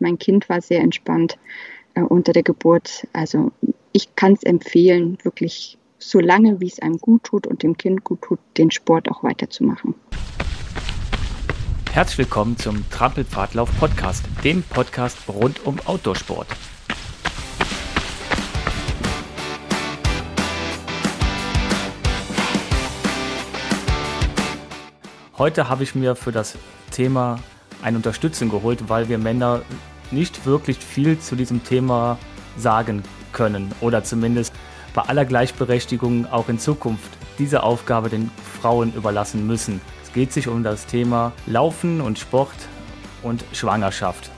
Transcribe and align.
Mein 0.00 0.18
Kind 0.18 0.48
war 0.48 0.60
sehr 0.60 0.80
entspannt 0.80 1.38
äh, 1.94 2.02
unter 2.02 2.32
der 2.32 2.42
Geburt. 2.44 3.06
Also 3.12 3.50
ich 3.92 4.14
kann 4.14 4.34
es 4.34 4.44
empfehlen, 4.44 5.18
wirklich 5.22 5.76
so 5.98 6.20
lange, 6.20 6.60
wie 6.60 6.68
es 6.68 6.78
einem 6.78 6.98
gut 6.98 7.24
tut 7.24 7.46
und 7.46 7.64
dem 7.64 7.76
Kind 7.76 8.04
gut 8.04 8.22
tut, 8.22 8.38
den 8.56 8.70
Sport 8.70 9.10
auch 9.10 9.24
weiterzumachen. 9.24 9.94
Herzlich 11.90 12.18
willkommen 12.18 12.56
zum 12.56 12.88
Trampelpfadlauf 12.90 13.76
Podcast, 13.80 14.24
dem 14.44 14.62
Podcast 14.62 15.18
rund 15.28 15.66
um 15.66 15.80
Outdoorsport. 15.84 16.46
Heute 25.38 25.68
habe 25.68 25.82
ich 25.82 25.94
mir 25.94 26.14
für 26.14 26.30
das 26.30 26.56
Thema 26.90 27.40
eine 27.82 27.96
Unterstützung 27.96 28.50
geholt, 28.50 28.88
weil 28.88 29.08
wir 29.08 29.18
Männer 29.18 29.62
nicht 30.10 30.46
wirklich 30.46 30.78
viel 30.78 31.18
zu 31.18 31.36
diesem 31.36 31.62
Thema 31.64 32.18
sagen 32.56 33.02
können 33.32 33.72
oder 33.80 34.02
zumindest 34.04 34.52
bei 34.94 35.02
aller 35.02 35.24
Gleichberechtigung 35.24 36.26
auch 36.26 36.48
in 36.48 36.58
Zukunft 36.58 37.10
diese 37.38 37.62
Aufgabe 37.62 38.08
den 38.08 38.30
Frauen 38.60 38.92
überlassen 38.94 39.46
müssen. 39.46 39.80
Es 40.02 40.12
geht 40.12 40.32
sich 40.32 40.48
um 40.48 40.64
das 40.64 40.86
Thema 40.86 41.32
Laufen 41.46 42.00
und 42.00 42.18
Sport 42.18 42.56
und 43.22 43.44
Schwangerschaft. 43.52 44.30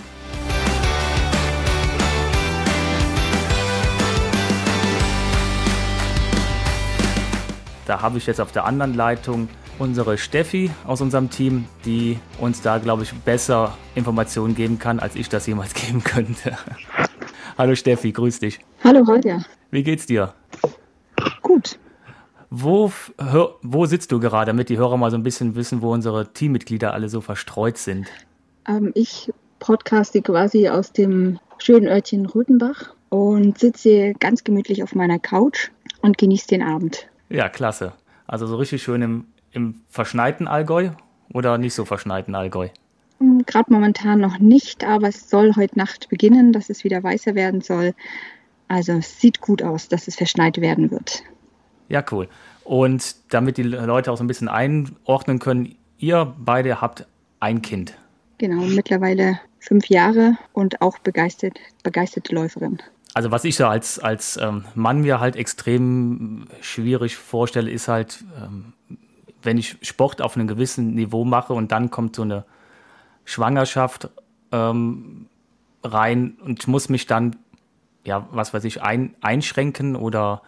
Da 7.86 8.02
habe 8.02 8.18
ich 8.18 8.26
jetzt 8.26 8.40
auf 8.40 8.52
der 8.52 8.66
anderen 8.66 8.94
Leitung 8.94 9.48
unsere 9.80 10.18
Steffi 10.18 10.70
aus 10.86 11.00
unserem 11.00 11.30
Team, 11.30 11.64
die 11.86 12.18
uns 12.38 12.60
da, 12.60 12.78
glaube 12.78 13.02
ich, 13.02 13.14
besser 13.14 13.76
Informationen 13.94 14.54
geben 14.54 14.78
kann, 14.78 15.00
als 15.00 15.16
ich 15.16 15.28
das 15.28 15.46
jemals 15.46 15.74
geben 15.86 16.04
könnte. 16.04 16.56
Hallo 17.56 17.74
Steffi, 17.74 18.12
grüß 18.12 18.40
dich. 18.40 18.60
Hallo 18.84 19.06
Holger. 19.06 19.42
Wie 19.70 19.82
geht's 19.82 20.06
dir? 20.06 20.34
Gut. 21.42 21.78
Wo, 22.50 22.92
wo 23.62 23.86
sitzt 23.86 24.12
du 24.12 24.20
gerade, 24.20 24.50
damit 24.50 24.68
die 24.68 24.76
Hörer 24.76 24.96
mal 24.96 25.10
so 25.10 25.16
ein 25.16 25.22
bisschen 25.22 25.54
wissen, 25.54 25.82
wo 25.82 25.92
unsere 25.92 26.32
Teammitglieder 26.32 26.92
alle 26.92 27.08
so 27.08 27.20
verstreut 27.20 27.78
sind? 27.78 28.08
Ähm, 28.68 28.92
ich 28.94 29.32
podcaste 29.60 30.20
quasi 30.20 30.68
aus 30.68 30.92
dem 30.92 31.38
schönen 31.58 31.86
Örtchen 31.86 32.26
Röthenbach 32.26 32.94
und 33.08 33.58
sitze 33.58 34.14
ganz 34.18 34.44
gemütlich 34.44 34.82
auf 34.82 34.94
meiner 34.94 35.18
Couch 35.18 35.70
und 36.02 36.18
genieße 36.18 36.48
den 36.48 36.62
Abend. 36.62 37.08
Ja, 37.28 37.48
klasse. 37.48 37.92
Also 38.26 38.46
so 38.46 38.56
richtig 38.56 38.82
schön 38.82 39.02
im, 39.02 39.26
im 39.52 39.82
verschneiten 39.88 40.48
Allgäu 40.48 40.90
oder 41.32 41.58
nicht 41.58 41.74
so 41.74 41.84
verschneiten 41.84 42.34
Allgäu? 42.34 42.68
Hm, 43.18 43.44
Gerade 43.46 43.72
momentan 43.72 44.20
noch 44.20 44.38
nicht, 44.38 44.84
aber 44.84 45.08
es 45.08 45.28
soll 45.28 45.54
heute 45.56 45.78
Nacht 45.78 46.08
beginnen, 46.08 46.52
dass 46.52 46.70
es 46.70 46.84
wieder 46.84 47.02
weißer 47.02 47.34
werden 47.34 47.60
soll. 47.60 47.94
Also 48.68 48.92
es 48.92 49.20
sieht 49.20 49.40
gut 49.40 49.62
aus, 49.62 49.88
dass 49.88 50.08
es 50.08 50.16
verschneit 50.16 50.60
werden 50.60 50.90
wird. 50.90 51.22
Ja, 51.88 52.04
cool. 52.12 52.28
Und 52.64 53.16
damit 53.30 53.56
die 53.56 53.64
Leute 53.64 54.12
auch 54.12 54.16
so 54.16 54.22
ein 54.22 54.28
bisschen 54.28 54.48
einordnen 54.48 55.40
können, 55.40 55.74
ihr 55.98 56.34
beide 56.38 56.80
habt 56.80 57.06
ein 57.40 57.62
Kind. 57.62 57.94
Genau, 58.38 58.62
mittlerweile 58.62 59.40
fünf 59.58 59.88
Jahre 59.88 60.38
und 60.52 60.80
auch 60.80 60.98
begeistert, 60.98 61.58
begeisterte 61.82 62.34
Läuferin. 62.34 62.78
Also 63.12 63.30
was 63.30 63.44
ich 63.44 63.56
so 63.56 63.66
als, 63.66 63.98
als 63.98 64.38
ähm, 64.40 64.64
Mann 64.74 65.00
mir 65.00 65.20
halt 65.20 65.36
extrem 65.36 66.46
schwierig 66.60 67.16
vorstelle, 67.16 67.70
ist 67.70 67.88
halt, 67.88 68.24
ähm, 68.40 68.72
wenn 69.42 69.58
ich 69.58 69.76
Sport 69.82 70.22
auf 70.22 70.36
einem 70.36 70.46
gewissen 70.46 70.94
Niveau 70.94 71.24
mache 71.24 71.52
und 71.52 71.72
dann 71.72 71.90
kommt 71.90 72.16
so 72.16 72.22
eine 72.22 72.44
Schwangerschaft 73.24 74.08
ähm, 74.52 75.26
rein 75.82 76.36
und 76.44 76.60
ich 76.60 76.68
muss 76.68 76.88
mich 76.88 77.06
dann, 77.06 77.36
ja, 78.04 78.26
was 78.32 78.52
weiß 78.52 78.64
ich, 78.64 78.82
ein, 78.82 79.14
einschränken 79.20 79.96
oder 79.96 80.42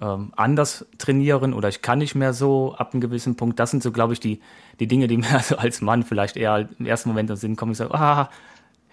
ähm, 0.00 0.32
anders 0.36 0.86
trainieren 0.98 1.54
oder 1.54 1.68
ich 1.68 1.82
kann 1.82 1.98
nicht 1.98 2.14
mehr 2.14 2.32
so 2.32 2.74
ab 2.74 2.92
einem 2.92 3.00
gewissen 3.00 3.36
Punkt. 3.36 3.58
Das 3.58 3.70
sind 3.70 3.82
so, 3.82 3.92
glaube 3.92 4.12
ich, 4.12 4.20
die, 4.20 4.40
die 4.80 4.86
Dinge, 4.86 5.06
die 5.06 5.16
mir 5.16 5.30
also 5.32 5.56
als 5.56 5.80
Mann 5.80 6.02
vielleicht 6.02 6.36
eher 6.36 6.68
im 6.78 6.86
ersten 6.86 7.08
Moment 7.08 7.30
in 7.30 7.36
den 7.36 7.40
Sinn 7.40 7.56
kommen. 7.56 7.72
Ich 7.72 7.78
sage, 7.78 7.94
ah, 7.94 8.30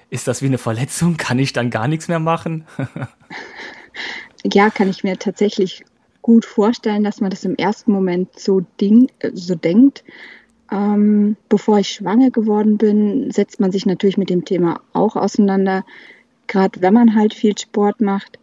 ist 0.09 0.27
das 0.27 0.41
wie 0.41 0.47
eine 0.47 0.57
Verletzung? 0.57 1.17
Kann 1.17 1.39
ich 1.39 1.53
dann 1.53 1.69
gar 1.69 1.87
nichts 1.87 2.07
mehr 2.07 2.19
machen? 2.19 2.65
ja, 4.43 4.69
kann 4.69 4.89
ich 4.89 5.03
mir 5.03 5.17
tatsächlich 5.19 5.83
gut 6.29 6.45
vorstellen, 6.45 7.03
dass 7.03 7.21
man 7.21 7.31
das 7.31 7.43
im 7.43 7.55
ersten 7.55 7.91
Moment 7.91 8.37
so, 8.37 8.61
ding, 8.79 9.09
so 9.33 9.55
denkt. 9.55 10.03
Ähm, 10.71 11.37
bevor 11.49 11.79
ich 11.79 11.89
schwanger 11.89 12.29
geworden 12.29 12.77
bin, 12.77 13.31
setzt 13.31 13.59
man 13.59 13.71
sich 13.71 13.87
natürlich 13.87 14.15
mit 14.15 14.29
dem 14.29 14.45
Thema 14.45 14.79
auch 14.93 15.15
auseinander, 15.15 15.83
gerade 16.45 16.83
wenn 16.83 16.93
man 16.93 17.15
halt 17.15 17.33
viel 17.33 17.57
Sport 17.57 17.99
macht. 17.99 18.37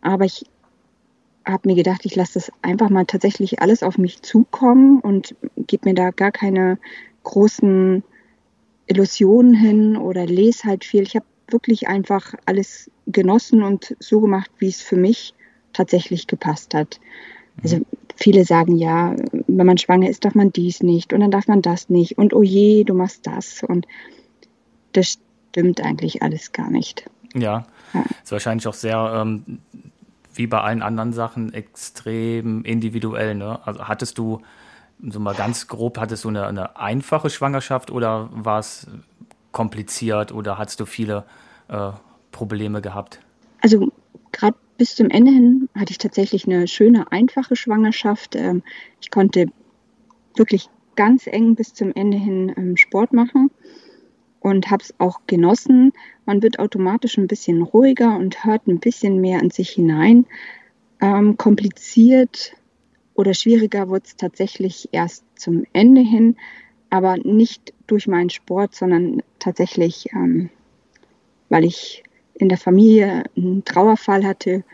Aber 0.00 0.24
ich 0.24 0.46
habe 1.44 1.68
mir 1.68 1.74
gedacht, 1.74 2.06
ich 2.06 2.16
lasse 2.16 2.38
das 2.38 2.50
einfach 2.62 2.88
mal 2.88 3.04
tatsächlich 3.04 3.60
alles 3.60 3.82
auf 3.82 3.98
mich 3.98 4.22
zukommen 4.22 5.00
und 5.00 5.36
gebe 5.58 5.90
mir 5.90 5.94
da 5.94 6.10
gar 6.10 6.32
keine 6.32 6.78
großen 7.22 8.02
Illusionen 8.86 9.52
hin 9.52 9.98
oder 9.98 10.24
lese 10.24 10.64
halt 10.64 10.86
viel. 10.86 11.02
Ich 11.02 11.16
habe 11.16 11.26
wirklich 11.48 11.86
einfach 11.86 12.32
alles 12.46 12.90
genossen 13.06 13.62
und 13.62 13.94
so 14.00 14.22
gemacht, 14.22 14.50
wie 14.56 14.68
es 14.68 14.80
für 14.80 14.96
mich 14.96 15.34
tatsächlich 15.74 16.26
gepasst 16.26 16.74
hat. 16.74 17.00
Also 17.62 17.80
viele 18.16 18.44
sagen 18.44 18.76
ja, 18.76 19.14
wenn 19.46 19.66
man 19.66 19.78
schwanger 19.78 20.08
ist, 20.08 20.24
darf 20.24 20.34
man 20.34 20.52
dies 20.52 20.82
nicht 20.82 21.12
und 21.12 21.20
dann 21.20 21.30
darf 21.30 21.46
man 21.46 21.62
das 21.62 21.88
nicht 21.88 22.18
und 22.18 22.34
oh 22.34 22.42
je, 22.42 22.84
du 22.84 22.94
machst 22.94 23.26
das 23.26 23.62
und 23.62 23.86
das 24.92 25.18
stimmt 25.50 25.80
eigentlich 25.80 26.22
alles 26.22 26.52
gar 26.52 26.70
nicht. 26.70 27.08
Ja, 27.34 27.66
ja. 27.92 28.04
ist 28.22 28.32
wahrscheinlich 28.32 28.66
auch 28.66 28.74
sehr 28.74 29.12
ähm, 29.14 29.60
wie 30.34 30.46
bei 30.46 30.60
allen 30.60 30.82
anderen 30.82 31.12
Sachen 31.12 31.52
extrem 31.52 32.64
individuell. 32.64 33.34
Ne? 33.34 33.60
Also 33.66 33.86
hattest 33.88 34.18
du, 34.18 34.40
so 35.00 35.20
mal 35.20 35.34
ganz 35.34 35.66
grob, 35.68 35.98
hattest 35.98 36.24
du 36.24 36.28
eine, 36.28 36.46
eine 36.46 36.76
einfache 36.76 37.30
Schwangerschaft 37.30 37.90
oder 37.90 38.28
war 38.32 38.58
es 38.58 38.86
kompliziert 39.52 40.32
oder 40.32 40.58
hattest 40.58 40.80
du 40.80 40.86
viele 40.86 41.24
äh, 41.68 41.90
Probleme 42.32 42.80
gehabt? 42.80 43.20
Also 43.60 43.90
gerade 44.32 44.56
bis 44.76 44.96
zum 44.96 45.10
Ende 45.10 45.30
hin 45.30 45.68
hatte 45.74 45.92
ich 45.92 45.98
tatsächlich 45.98 46.46
eine 46.46 46.66
schöne, 46.66 47.10
einfache 47.12 47.56
Schwangerschaft. 47.56 48.36
Ähm, 48.36 48.62
ich 49.00 49.10
konnte 49.10 49.46
wirklich 50.36 50.68
ganz 50.96 51.26
eng 51.26 51.54
bis 51.54 51.74
zum 51.74 51.92
Ende 51.94 52.16
hin 52.16 52.52
ähm, 52.56 52.76
Sport 52.76 53.12
machen 53.12 53.50
und 54.40 54.70
habe 54.70 54.82
es 54.82 54.94
auch 54.98 55.20
genossen. 55.26 55.92
Man 56.26 56.42
wird 56.42 56.58
automatisch 56.58 57.18
ein 57.18 57.28
bisschen 57.28 57.62
ruhiger 57.62 58.16
und 58.16 58.44
hört 58.44 58.66
ein 58.66 58.80
bisschen 58.80 59.20
mehr 59.20 59.40
in 59.40 59.50
sich 59.50 59.70
hinein. 59.70 60.26
Ähm, 61.00 61.36
kompliziert 61.36 62.56
oder 63.14 63.34
schwieriger 63.34 63.88
wird 63.88 64.06
es 64.06 64.16
tatsächlich 64.16 64.88
erst 64.92 65.24
zum 65.36 65.64
Ende 65.72 66.00
hin, 66.00 66.36
aber 66.90 67.16
nicht 67.16 67.72
durch 67.86 68.06
meinen 68.06 68.30
Sport, 68.30 68.74
sondern 68.74 69.22
tatsächlich, 69.38 70.08
weil 71.48 71.64
ich 71.64 72.02
in 72.34 72.48
der 72.48 72.58
Familie 72.58 73.24
einen 73.36 73.64
Trauerfall 73.64 74.24
hatte 74.24 74.64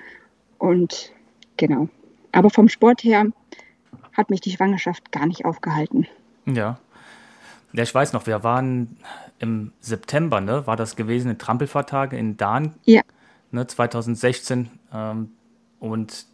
und 0.58 1.12
genau. 1.56 1.88
Aber 2.32 2.50
vom 2.50 2.68
Sport 2.68 3.04
her 3.04 3.26
hat 4.12 4.30
mich 4.30 4.40
die 4.40 4.50
Schwangerschaft 4.50 5.12
gar 5.12 5.26
nicht 5.26 5.44
aufgehalten. 5.44 6.06
Ja. 6.46 6.78
Ja, 7.72 7.82
ich 7.82 7.94
weiß 7.94 8.12
noch, 8.12 8.26
wir 8.26 8.42
waren 8.42 8.96
im 9.38 9.72
September, 9.80 10.40
ne, 10.40 10.66
war 10.66 10.76
das 10.76 10.96
gewesen, 10.96 11.30
in 11.30 11.38
Trampelfahrtage 11.38 12.16
in 12.16 12.36
Dahn. 12.36 12.74
Ja. 12.84 13.02
Ne, 13.52 13.66
2016. 13.66 14.70
Ähm, 14.92 15.30
und 15.78 16.26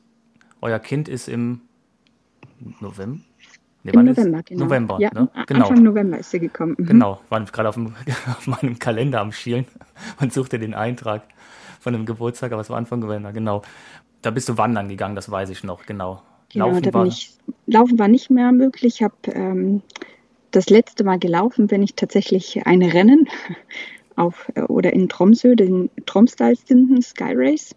euer 0.60 0.78
Kind 0.78 1.09
ist 1.09 1.28
im 1.28 1.60
November. 2.81 3.20
Nee, 3.86 3.92
Im 3.92 4.04
November, 4.04 4.42
genau. 4.42 4.64
November, 4.64 4.98
ja, 5.00 5.10
ne? 5.14 5.28
genau. 5.47 5.69
Anfang 5.69 5.82
November 5.84 6.19
ist 6.19 6.30
sie 6.32 6.41
gekommen. 6.41 6.74
Mhm. 6.76 6.86
Genau, 6.86 7.20
war 7.28 7.44
gerade 7.44 7.69
auf, 7.69 7.76
auf, 8.26 8.47
meinem 8.47 8.78
Kalender 8.78 9.20
am 9.20 9.30
Schielen 9.30 9.66
und 10.20 10.32
suchte 10.32 10.58
den 10.58 10.74
Eintrag 10.74 11.22
von 11.78 11.92
dem 11.92 12.04
Geburtstag, 12.04 12.53
aber 12.53 12.62
es 12.62 12.71
war 12.71 12.78
Anfang 12.78 12.98
November, 12.98 13.33
genau. 13.33 13.62
Da 14.22 14.33
bist 14.33 14.48
du 14.48 14.59
wandern 14.59 14.88
gegangen, 14.88 15.15
das 15.15 15.30
weiß 15.30 15.50
ich 15.50 15.62
noch, 15.62 15.86
genau. 15.86 16.22
Genau, 16.53 16.71
Laufen, 16.71 16.94
war, 16.94 17.06
ich, 17.06 17.36
Laufen 17.66 17.98
war 17.98 18.09
nicht 18.09 18.30
mehr 18.30 18.50
möglich. 18.50 18.97
Ich 18.97 19.03
habe 19.03 19.15
ähm, 19.27 19.83
das 20.50 20.68
letzte 20.68 21.04
Mal 21.04 21.18
gelaufen 21.18 21.66
bin 21.68 21.83
ich 21.83 21.94
tatsächlich 21.94 22.66
ein 22.66 22.83
Rennen 22.83 23.28
auf 24.16 24.50
äh, 24.54 24.62
oder 24.62 24.92
in 24.92 25.09
Tromsø, 25.09 25.54
den 25.54 25.91
Tromsdalstinden 26.06 27.03
Sky 27.03 27.34
Race. 27.34 27.74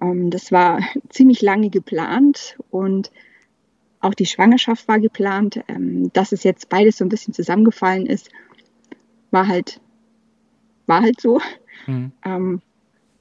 Ähm, 0.00 0.30
das 0.30 0.52
war 0.52 0.80
ziemlich 1.08 1.40
lange 1.40 1.70
geplant 1.70 2.58
und 2.70 3.10
auch 4.04 4.14
die 4.14 4.26
Schwangerschaft 4.26 4.86
war 4.88 4.98
geplant. 4.98 5.62
Ähm, 5.68 6.12
dass 6.12 6.32
es 6.32 6.44
jetzt 6.44 6.68
beides 6.68 6.98
so 6.98 7.04
ein 7.04 7.08
bisschen 7.08 7.34
zusammengefallen 7.34 8.06
ist, 8.06 8.30
war 9.30 9.48
halt, 9.48 9.80
war 10.86 11.02
halt 11.02 11.20
so. 11.20 11.40
Mhm. 11.86 12.12
Ähm, 12.24 12.62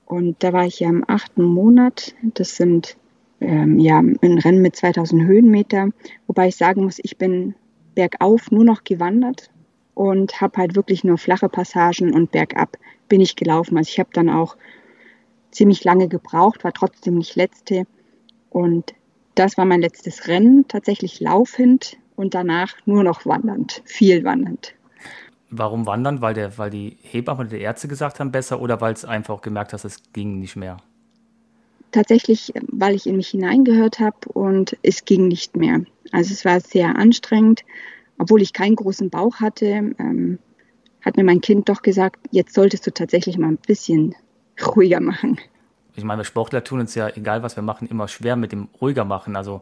und 0.05 0.43
da 0.43 0.53
war 0.53 0.65
ich 0.65 0.79
ja 0.79 0.89
im 0.89 1.03
achten 1.07 1.43
Monat. 1.43 2.13
Das 2.21 2.55
sind 2.55 2.97
ähm, 3.39 3.79
ja 3.79 3.99
ein 3.99 4.37
Rennen 4.39 4.61
mit 4.61 4.75
2000 4.75 5.23
Höhenmeter. 5.23 5.89
Wobei 6.27 6.49
ich 6.49 6.55
sagen 6.55 6.83
muss, 6.83 6.99
ich 7.01 7.17
bin 7.17 7.55
bergauf 7.95 8.51
nur 8.51 8.63
noch 8.63 8.83
gewandert. 8.83 9.49
und 9.95 10.41
habe 10.41 10.57
halt 10.57 10.75
wirklich 10.75 11.03
nur 11.03 11.17
flache 11.17 11.49
Passagen 11.49 12.13
und 12.13 12.31
bergab 12.31 12.77
bin 13.09 13.21
ich 13.21 13.35
gelaufen. 13.35 13.77
Also 13.77 13.89
ich 13.89 13.99
habe 13.99 14.09
dann 14.13 14.29
auch 14.29 14.57
ziemlich 15.51 15.83
lange 15.83 16.07
gebraucht, 16.07 16.63
war 16.63 16.73
trotzdem 16.73 17.15
nicht 17.15 17.35
letzte 17.35 17.85
und 18.49 18.93
das 19.35 19.57
war 19.57 19.65
mein 19.65 19.81
letztes 19.81 20.27
Rennen, 20.27 20.67
tatsächlich 20.67 21.19
laufend 21.19 21.97
und 22.15 22.33
danach 22.33 22.75
nur 22.85 23.03
noch 23.03 23.25
wandernd, 23.25 23.81
viel 23.85 24.23
wandernd. 24.23 24.75
Warum 25.49 25.85
wandern? 25.85 26.21
Weil, 26.21 26.33
der, 26.33 26.57
weil 26.57 26.69
die 26.69 26.97
Hebamme 27.01 27.41
oder 27.41 27.49
die 27.49 27.61
Ärzte 27.61 27.87
gesagt 27.87 28.19
haben, 28.19 28.31
besser 28.31 28.59
oder 28.59 28.81
weil 28.81 28.93
es 28.93 29.05
einfach 29.05 29.41
gemerkt 29.41 29.73
hast, 29.73 29.85
es 29.85 30.01
ging 30.13 30.39
nicht 30.39 30.55
mehr? 30.55 30.77
Tatsächlich, 31.91 32.53
weil 32.69 32.95
ich 32.95 33.05
in 33.05 33.17
mich 33.17 33.29
hineingehört 33.29 33.99
habe 33.99 34.17
und 34.29 34.77
es 34.81 35.05
ging 35.05 35.27
nicht 35.27 35.55
mehr. 35.55 35.81
Also 36.11 36.33
es 36.33 36.43
war 36.43 36.59
sehr 36.59 36.95
anstrengend, 36.95 37.61
obwohl 38.17 38.41
ich 38.41 38.53
keinen 38.53 38.75
großen 38.75 39.11
Bauch 39.11 39.41
hatte, 39.41 39.93
ähm, 39.99 40.39
hat 41.01 41.17
mir 41.17 41.23
mein 41.23 41.41
Kind 41.41 41.69
doch 41.69 41.81
gesagt, 41.81 42.19
jetzt 42.31 42.55
solltest 42.55 42.87
du 42.87 42.91
tatsächlich 42.91 43.37
mal 43.37 43.49
ein 43.49 43.57
bisschen 43.57 44.15
ruhiger 44.75 45.01
machen. 45.01 45.39
Ich 45.95 46.03
meine, 46.03 46.19
wir 46.19 46.25
Sportler 46.25 46.63
tun 46.63 46.79
uns 46.79 46.95
ja, 46.95 47.09
egal 47.09 47.43
was 47.43 47.55
wir 47.55 47.63
machen, 47.63 47.87
immer 47.87 48.07
schwer 48.07 48.35
mit 48.35 48.51
dem 48.51 48.69
ruhiger 48.81 49.05
machen. 49.05 49.35
Also 49.35 49.61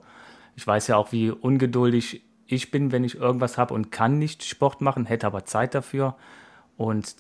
ich 0.56 0.66
weiß 0.66 0.88
ja 0.88 0.98
auch, 0.98 1.12
wie 1.12 1.32
ungeduldig 1.32 2.24
ich 2.48 2.72
bin, 2.72 2.92
wenn 2.92 3.04
ich 3.04 3.16
irgendwas 3.16 3.58
habe 3.58 3.74
und 3.74 3.92
kann 3.92 4.20
nicht 4.20 4.44
Sport 4.44 4.82
machen, 4.82 5.06
hätte 5.06 5.28
aber 5.28 5.46
Zeit 5.46 5.74
dafür. 5.74 6.16
Und 6.78 7.16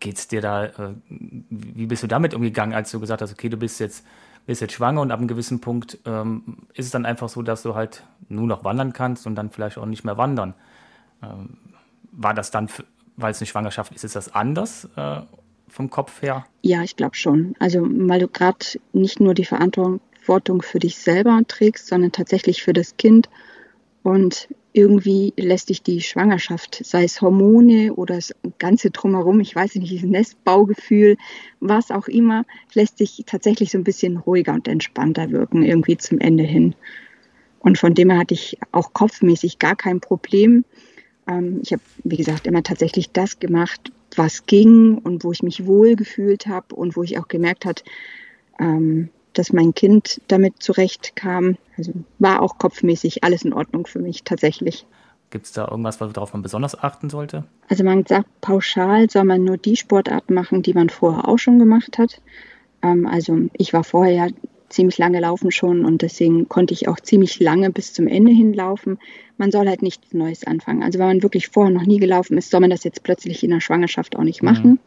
geht's 0.00 0.28
dir 0.28 0.40
da, 0.40 0.64
äh, 0.64 0.94
wie 1.08 1.86
bist 1.86 2.02
du 2.02 2.06
damit 2.06 2.34
umgegangen, 2.34 2.74
als 2.74 2.90
du 2.90 3.00
gesagt 3.00 3.22
hast, 3.22 3.32
okay, 3.32 3.48
du 3.48 3.56
bist 3.56 3.80
jetzt, 3.80 4.04
bist 4.46 4.60
jetzt 4.60 4.72
schwanger 4.72 5.02
und 5.02 5.10
ab 5.10 5.18
einem 5.18 5.28
gewissen 5.28 5.60
Punkt 5.60 5.98
ähm, 6.06 6.56
ist 6.74 6.86
es 6.86 6.90
dann 6.90 7.06
einfach 7.06 7.28
so, 7.28 7.42
dass 7.42 7.62
du 7.62 7.74
halt 7.74 8.02
nur 8.28 8.46
noch 8.46 8.64
wandern 8.64 8.92
kannst 8.92 9.26
und 9.26 9.34
dann 9.34 9.50
vielleicht 9.50 9.78
auch 9.78 9.86
nicht 9.86 10.04
mehr 10.04 10.16
wandern. 10.16 10.54
Ähm, 11.22 11.58
war 12.12 12.34
das 12.34 12.50
dann, 12.50 12.68
weil 13.16 13.30
es 13.30 13.40
eine 13.40 13.46
Schwangerschaft 13.46 13.92
ist, 13.92 14.04
ist 14.04 14.16
das 14.16 14.34
anders 14.34 14.88
äh, 14.96 15.20
vom 15.70 15.90
Kopf 15.90 16.22
her? 16.22 16.46
Ja, 16.62 16.82
ich 16.82 16.96
glaube 16.96 17.16
schon. 17.16 17.54
Also, 17.58 17.80
weil 17.82 18.20
du 18.20 18.28
gerade 18.28 18.66
nicht 18.92 19.20
nur 19.20 19.34
die 19.34 19.44
Verantwortung 19.44 20.62
für 20.62 20.78
dich 20.78 20.96
selber 20.96 21.40
trägst, 21.46 21.86
sondern 21.86 22.12
tatsächlich 22.12 22.62
für 22.62 22.72
das 22.72 22.96
Kind. 22.96 23.28
Und 24.02 24.48
irgendwie 24.72 25.32
lässt 25.36 25.68
dich 25.68 25.82
die 25.82 26.00
Schwangerschaft, 26.00 26.80
sei 26.84 27.04
es 27.04 27.20
Hormone 27.20 27.94
oder 27.94 28.14
das 28.16 28.34
ganze 28.58 28.90
drumherum, 28.90 29.40
ich 29.40 29.54
weiß 29.54 29.74
nicht, 29.76 30.04
Nestbaugefühl, 30.04 31.16
was 31.58 31.90
auch 31.90 32.06
immer, 32.06 32.44
lässt 32.74 33.00
dich 33.00 33.24
tatsächlich 33.26 33.72
so 33.72 33.78
ein 33.78 33.84
bisschen 33.84 34.16
ruhiger 34.16 34.52
und 34.52 34.68
entspannter 34.68 35.30
wirken, 35.30 35.64
irgendwie 35.64 35.96
zum 35.96 36.20
Ende 36.20 36.44
hin. 36.44 36.74
Und 37.58 37.78
von 37.78 37.94
dem 37.94 38.10
her 38.10 38.20
hatte 38.20 38.34
ich 38.34 38.58
auch 38.72 38.92
kopfmäßig 38.92 39.58
gar 39.58 39.76
kein 39.76 40.00
Problem. 40.00 40.64
Ähm, 41.30 41.60
ich 41.62 41.72
habe, 41.72 41.82
wie 42.04 42.16
gesagt, 42.16 42.46
immer 42.46 42.62
tatsächlich 42.62 43.10
das 43.12 43.38
gemacht, 43.38 43.92
was 44.16 44.46
ging 44.46 44.98
und 44.98 45.24
wo 45.24 45.32
ich 45.32 45.42
mich 45.42 45.66
wohl 45.66 45.94
gefühlt 45.96 46.46
habe 46.46 46.74
und 46.74 46.96
wo 46.96 47.02
ich 47.02 47.18
auch 47.18 47.28
gemerkt 47.28 47.64
habe, 47.64 47.80
ähm, 48.58 49.08
dass 49.32 49.52
mein 49.52 49.74
Kind 49.74 50.20
damit 50.28 50.62
zurechtkam. 50.62 51.56
Also 51.76 51.92
war 52.18 52.42
auch 52.42 52.58
kopfmäßig 52.58 53.22
alles 53.22 53.42
in 53.44 53.52
Ordnung 53.52 53.86
für 53.86 54.00
mich 54.00 54.24
tatsächlich. 54.24 54.86
Gibt 55.30 55.46
es 55.46 55.52
da 55.52 55.68
irgendwas, 55.68 56.00
worauf 56.00 56.32
man 56.32 56.42
besonders 56.42 56.76
achten 56.76 57.08
sollte? 57.08 57.44
Also 57.68 57.84
man 57.84 58.04
sagt, 58.04 58.28
pauschal 58.40 59.08
soll 59.08 59.24
man 59.24 59.44
nur 59.44 59.56
die 59.56 59.76
Sportart 59.76 60.28
machen, 60.30 60.62
die 60.62 60.74
man 60.74 60.88
vorher 60.88 61.28
auch 61.28 61.38
schon 61.38 61.60
gemacht 61.60 61.98
hat. 61.98 62.20
Ähm, 62.82 63.06
also 63.06 63.38
ich 63.52 63.72
war 63.72 63.84
vorher 63.84 64.12
ja 64.12 64.28
ziemlich 64.70 64.98
lange 64.98 65.20
laufen 65.20 65.50
schon 65.50 65.84
und 65.84 66.02
deswegen 66.02 66.48
konnte 66.48 66.72
ich 66.72 66.88
auch 66.88 66.98
ziemlich 66.98 67.40
lange 67.40 67.70
bis 67.70 67.92
zum 67.92 68.06
Ende 68.06 68.32
hinlaufen. 68.32 68.98
Man 69.36 69.50
soll 69.50 69.68
halt 69.68 69.82
nichts 69.82 70.14
Neues 70.14 70.46
anfangen. 70.46 70.82
Also 70.82 70.98
wenn 70.98 71.06
man 71.06 71.22
wirklich 71.22 71.48
vorher 71.48 71.72
noch 71.72 71.86
nie 71.86 71.98
gelaufen 71.98 72.38
ist, 72.38 72.50
soll 72.50 72.60
man 72.60 72.70
das 72.70 72.84
jetzt 72.84 73.02
plötzlich 73.02 73.44
in 73.44 73.50
der 73.50 73.60
Schwangerschaft 73.60 74.16
auch 74.16 74.22
nicht 74.22 74.42
machen. 74.42 74.70
Mhm. 74.70 74.78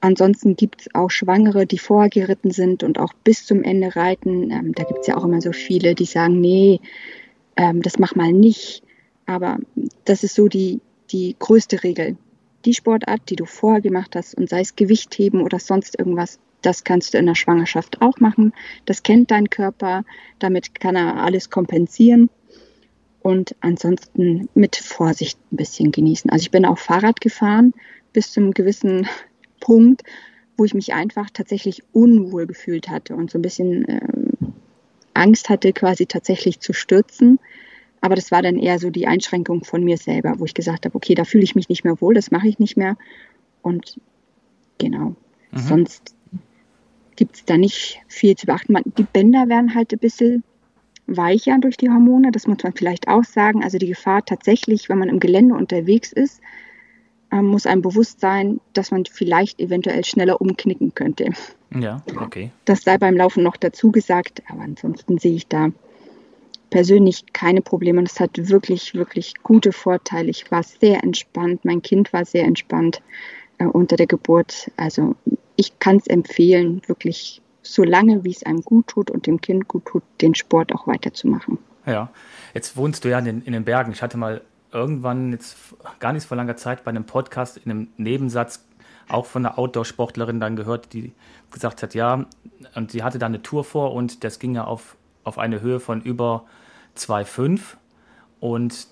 Ansonsten 0.00 0.56
gibt 0.56 0.82
es 0.82 0.94
auch 0.94 1.10
Schwangere, 1.10 1.66
die 1.66 1.78
vorher 1.78 2.10
geritten 2.10 2.50
sind 2.50 2.82
und 2.82 2.98
auch 2.98 3.12
bis 3.24 3.46
zum 3.46 3.62
Ende 3.62 3.96
reiten. 3.96 4.50
Ähm, 4.50 4.72
da 4.74 4.84
gibt 4.84 5.00
es 5.00 5.06
ja 5.06 5.16
auch 5.16 5.24
immer 5.24 5.40
so 5.40 5.52
viele, 5.52 5.94
die 5.94 6.04
sagen, 6.04 6.40
nee, 6.40 6.80
ähm, 7.56 7.82
das 7.82 7.98
mach 7.98 8.14
mal 8.14 8.32
nicht. 8.32 8.82
Aber 9.24 9.58
das 10.04 10.22
ist 10.22 10.34
so 10.34 10.48
die, 10.48 10.80
die 11.10 11.34
größte 11.38 11.82
Regel. 11.82 12.16
Die 12.64 12.74
Sportart, 12.74 13.22
die 13.30 13.36
du 13.36 13.46
vorher 13.46 13.80
gemacht 13.80 14.16
hast, 14.16 14.34
und 14.36 14.48
sei 14.48 14.60
es 14.60 14.76
Gewichtheben 14.76 15.40
oder 15.40 15.58
sonst 15.58 15.98
irgendwas, 15.98 16.38
das 16.62 16.84
kannst 16.84 17.14
du 17.14 17.18
in 17.18 17.26
der 17.26 17.34
Schwangerschaft 17.34 18.02
auch 18.02 18.18
machen. 18.18 18.52
Das 18.84 19.02
kennt 19.02 19.30
dein 19.30 19.50
Körper. 19.50 20.04
Damit 20.38 20.78
kann 20.80 20.96
er 20.96 21.22
alles 21.22 21.50
kompensieren. 21.50 22.30
Und 23.20 23.56
ansonsten 23.60 24.48
mit 24.54 24.76
Vorsicht 24.76 25.38
ein 25.52 25.56
bisschen 25.56 25.92
genießen. 25.92 26.30
Also 26.30 26.42
ich 26.42 26.50
bin 26.50 26.64
auch 26.64 26.78
Fahrrad 26.78 27.20
gefahren 27.20 27.72
bis 28.12 28.32
zu 28.32 28.40
einem 28.40 28.52
gewissen 28.52 29.06
Punkt, 29.60 30.02
wo 30.56 30.64
ich 30.64 30.74
mich 30.74 30.94
einfach 30.94 31.28
tatsächlich 31.30 31.82
unwohl 31.92 32.46
gefühlt 32.46 32.88
hatte 32.88 33.14
und 33.14 33.30
so 33.30 33.38
ein 33.38 33.42
bisschen 33.42 33.86
äh, 33.88 34.00
Angst 35.14 35.48
hatte, 35.48 35.72
quasi 35.72 36.06
tatsächlich 36.06 36.60
zu 36.60 36.72
stürzen. 36.72 37.38
Aber 38.00 38.14
das 38.14 38.30
war 38.30 38.42
dann 38.42 38.58
eher 38.58 38.78
so 38.78 38.90
die 38.90 39.06
Einschränkung 39.06 39.64
von 39.64 39.82
mir 39.82 39.98
selber, 39.98 40.34
wo 40.38 40.44
ich 40.44 40.54
gesagt 40.54 40.84
habe, 40.84 40.94
okay, 40.94 41.14
da 41.14 41.24
fühle 41.24 41.44
ich 41.44 41.54
mich 41.54 41.68
nicht 41.68 41.84
mehr 41.84 42.00
wohl, 42.00 42.14
das 42.14 42.30
mache 42.30 42.48
ich 42.48 42.58
nicht 42.58 42.76
mehr. 42.76 42.96
Und 43.62 43.98
genau, 44.78 45.16
mhm. 45.50 45.58
sonst 45.58 46.15
gibt 47.16 47.36
es 47.36 47.44
da 47.44 47.56
nicht 47.56 48.00
viel 48.08 48.36
zu 48.36 48.46
beachten. 48.46 48.72
Man, 48.72 48.84
die 48.98 49.04
Bänder 49.04 49.48
werden 49.48 49.74
halt 49.74 49.92
ein 49.92 49.98
bisschen 49.98 50.44
weicher 51.06 51.58
durch 51.58 51.76
die 51.76 51.88
Hormone, 51.88 52.32
das 52.32 52.46
muss 52.46 52.62
man 52.62 52.72
vielleicht 52.72 53.08
auch 53.08 53.24
sagen. 53.24 53.62
Also 53.62 53.78
die 53.78 53.88
Gefahr 53.88 54.24
tatsächlich, 54.24 54.88
wenn 54.88 54.98
man 54.98 55.08
im 55.08 55.20
Gelände 55.20 55.54
unterwegs 55.54 56.12
ist, 56.12 56.40
äh, 57.30 57.42
muss 57.42 57.66
einem 57.66 57.82
bewusst 57.82 58.20
sein, 58.20 58.60
dass 58.72 58.90
man 58.90 59.04
vielleicht 59.04 59.60
eventuell 59.60 60.04
schneller 60.04 60.40
umknicken 60.40 60.94
könnte. 60.94 61.30
Ja, 61.74 62.02
okay. 62.20 62.50
Das 62.64 62.82
sei 62.82 62.98
beim 62.98 63.16
Laufen 63.16 63.42
noch 63.42 63.56
dazu 63.56 63.90
gesagt, 63.90 64.42
aber 64.48 64.62
ansonsten 64.62 65.18
sehe 65.18 65.34
ich 65.34 65.48
da 65.48 65.70
persönlich 66.70 67.24
keine 67.32 67.62
Probleme 67.62 67.98
und 68.00 68.08
es 68.08 68.20
hat 68.20 68.48
wirklich, 68.48 68.94
wirklich 68.94 69.34
gute 69.42 69.72
Vorteile. 69.72 70.30
Ich 70.30 70.50
war 70.50 70.62
sehr 70.62 71.02
entspannt, 71.02 71.64
mein 71.64 71.82
Kind 71.82 72.12
war 72.12 72.24
sehr 72.24 72.44
entspannt 72.44 73.02
unter 73.58 73.96
der 73.96 74.06
Geburt. 74.06 74.70
Also 74.76 75.16
ich 75.56 75.78
kann 75.78 75.96
es 75.96 76.06
empfehlen, 76.06 76.82
wirklich 76.86 77.40
so 77.62 77.82
lange, 77.82 78.24
wie 78.24 78.30
es 78.30 78.44
einem 78.44 78.62
gut 78.62 78.88
tut 78.88 79.10
und 79.10 79.26
dem 79.26 79.40
Kind 79.40 79.68
gut 79.68 79.86
tut, 79.86 80.02
den 80.20 80.34
Sport 80.34 80.72
auch 80.72 80.86
weiterzumachen. 80.86 81.58
Ja, 81.84 82.10
jetzt 82.54 82.76
wohnst 82.76 83.04
du 83.04 83.10
ja 83.10 83.18
in 83.18 83.24
den, 83.24 83.42
in 83.42 83.52
den 83.52 83.64
Bergen. 83.64 83.92
Ich 83.92 84.02
hatte 84.02 84.16
mal 84.16 84.42
irgendwann, 84.72 85.32
jetzt 85.32 85.56
gar 85.98 86.12
nicht 86.12 86.26
vor 86.26 86.36
langer 86.36 86.56
Zeit, 86.56 86.84
bei 86.84 86.90
einem 86.90 87.04
Podcast 87.04 87.58
in 87.58 87.70
einem 87.70 87.88
Nebensatz 87.96 88.64
auch 89.08 89.26
von 89.26 89.46
einer 89.46 89.58
Outdoor-Sportlerin 89.58 90.40
dann 90.40 90.56
gehört, 90.56 90.92
die 90.92 91.12
gesagt 91.52 91.82
hat, 91.82 91.94
ja, 91.94 92.26
und 92.74 92.90
sie 92.90 93.02
hatte 93.02 93.18
da 93.18 93.26
eine 93.26 93.42
Tour 93.42 93.64
vor 93.64 93.92
und 93.92 94.24
das 94.24 94.38
ging 94.38 94.54
ja 94.54 94.64
auf, 94.64 94.96
auf 95.22 95.38
eine 95.38 95.60
Höhe 95.60 95.78
von 95.78 96.02
über 96.02 96.44
2,5 96.96 97.60
und 98.40 98.88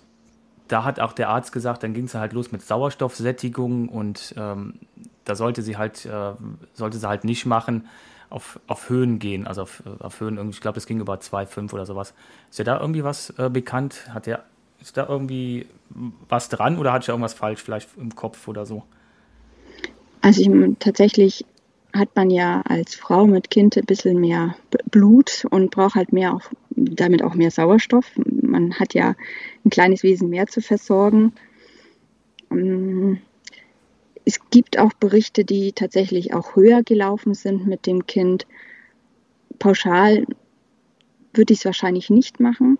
da 0.75 0.83
hat 0.83 0.99
auch 0.99 1.13
der 1.13 1.29
Arzt 1.29 1.53
gesagt, 1.53 1.85
dann 1.85 1.95
ging 1.95 2.07
es 2.07 2.15
halt 2.15 2.33
los 2.33 2.51
mit 2.51 2.61
Sauerstoffsättigung 2.61 3.89
und 3.89 4.35
ähm, 4.37 4.75
da 5.25 5.37
sollte 5.37 5.63
sie 5.63 5.77
halt, 5.77 6.05
äh, 6.05 6.33
sollte 6.73 6.99
sie 6.99 7.07
halt 7.07 7.23
nicht 7.23 7.47
machen, 7.47 7.87
auf, 8.29 8.59
auf 8.67 8.89
Höhen 8.89 9.21
gehen, 9.21 9.47
also 9.47 9.63
auf, 9.63 9.85
auf 10.01 10.19
Höhen, 10.19 10.51
ich 10.51 10.61
glaube, 10.61 10.79
es 10.79 10.87
ging 10.87 10.99
über 10.99 11.15
2,5 11.15 11.73
oder 11.73 11.87
sowas. 11.87 12.13
Ist 12.51 12.59
ja 12.59 12.65
da 12.65 12.81
irgendwie 12.81 13.05
was 13.05 13.31
äh, 13.39 13.51
bekannt? 13.51 14.09
Hat 14.13 14.27
der, 14.27 14.43
ist 14.81 14.97
da 14.97 15.07
irgendwie 15.09 15.69
was 16.29 16.49
dran 16.49 16.77
oder 16.77 16.93
hatte 16.93 17.05
ich 17.05 17.09
irgendwas 17.11 17.35
falsch 17.35 17.63
vielleicht 17.63 17.91
im 17.97 18.13
Kopf 18.17 18.49
oder 18.49 18.67
so? 18.67 18.83
Also 20.23 20.41
ich, 20.41 20.77
tatsächlich 20.81 21.45
hat 21.93 22.09
man 22.17 22.31
ja 22.31 22.63
als 22.63 22.97
Frau 22.97 23.29
mit 23.29 23.49
Kind 23.51 23.77
ein 23.77 23.85
bisschen 23.85 24.21
mehr 24.21 24.57
Blut 24.91 25.47
und 25.51 25.71
braucht 25.71 25.95
halt 25.95 26.13
mehr 26.13 26.35
auch, 26.35 26.43
damit 26.77 27.23
auch 27.23 27.35
mehr 27.35 27.51
Sauerstoff. 27.51 28.11
Man 28.17 28.79
hat 28.79 28.95
ja 28.95 29.15
ein 29.65 29.71
kleines 29.71 30.03
Wesen 30.03 30.31
mehr 30.31 30.47
zu 30.47 30.61
versorgen. 30.61 31.33
Ähm, 32.51 33.19
es 34.25 34.41
gibt 34.51 34.79
auch 34.79 34.93
Berichte, 34.95 35.45
die 35.45 35.73
tatsächlich 35.73 36.35
auch 36.35 36.57
höher 36.57 36.83
gelaufen 36.83 37.35
sind 37.35 37.67
mit 37.67 37.87
dem 37.87 38.07
Kind. 38.07 38.47
Pauschal 39.59 40.27
würde 41.33 41.53
ich 41.53 41.61
es 41.61 41.65
wahrscheinlich 41.65 42.11
nicht 42.11 42.41
machen. 42.41 42.79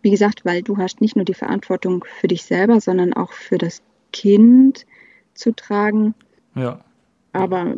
Wie 0.00 0.10
gesagt, 0.10 0.44
weil 0.44 0.62
du 0.62 0.78
hast 0.78 1.00
nicht 1.00 1.14
nur 1.14 1.24
die 1.24 1.34
Verantwortung 1.34 2.04
für 2.04 2.28
dich 2.28 2.42
selber, 2.44 2.80
sondern 2.80 3.12
auch 3.12 3.32
für 3.32 3.58
das 3.58 3.82
Kind 4.12 4.86
zu 5.34 5.52
tragen. 5.54 6.14
Ja. 6.54 6.84
Aber 7.32 7.74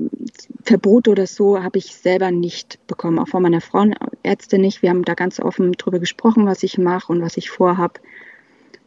Verbot 0.65 1.07
oder 1.07 1.27
so 1.27 1.63
habe 1.63 1.79
ich 1.79 1.95
selber 1.95 2.31
nicht 2.31 2.85
bekommen, 2.87 3.19
auch 3.19 3.29
von 3.29 3.43
meiner 3.43 3.61
Frauenärztin 3.61 4.61
nicht. 4.61 4.83
Wir 4.83 4.91
haben 4.91 5.05
da 5.05 5.15
ganz 5.15 5.39
offen 5.39 5.73
drüber 5.73 6.01
gesprochen, 6.01 6.47
was 6.47 6.63
ich 6.63 6.77
mache 6.79 7.13
und 7.13 7.23
was 7.23 7.37
ich 7.37 7.51
vorhab. 7.51 8.01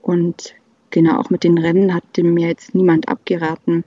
Und 0.02 0.56
genau, 0.90 1.20
auch 1.20 1.30
mit 1.30 1.44
den 1.44 1.58
Rennen 1.58 1.94
hat 1.94 2.04
mir 2.18 2.50
jetzt 2.50 2.76
niemand 2.76 3.08
abgeraten. 3.08 3.86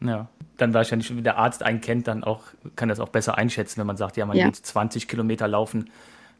Ja, 0.00 0.28
dann 0.56 0.72
wahrscheinlich, 0.72 1.14
wenn 1.14 1.24
der 1.24 1.36
Arzt 1.36 1.62
einen 1.62 1.80
kennt, 1.82 2.08
dann 2.08 2.24
auch, 2.24 2.42
kann 2.76 2.88
das 2.88 3.00
auch 3.00 3.10
besser 3.10 3.36
einschätzen, 3.36 3.78
wenn 3.80 3.86
man 3.86 3.96
sagt, 3.98 4.16
ja, 4.16 4.24
man 4.24 4.36
ja. 4.36 4.46
geht 4.46 4.56
20 4.56 5.08
Kilometer 5.08 5.48
laufen, 5.48 5.90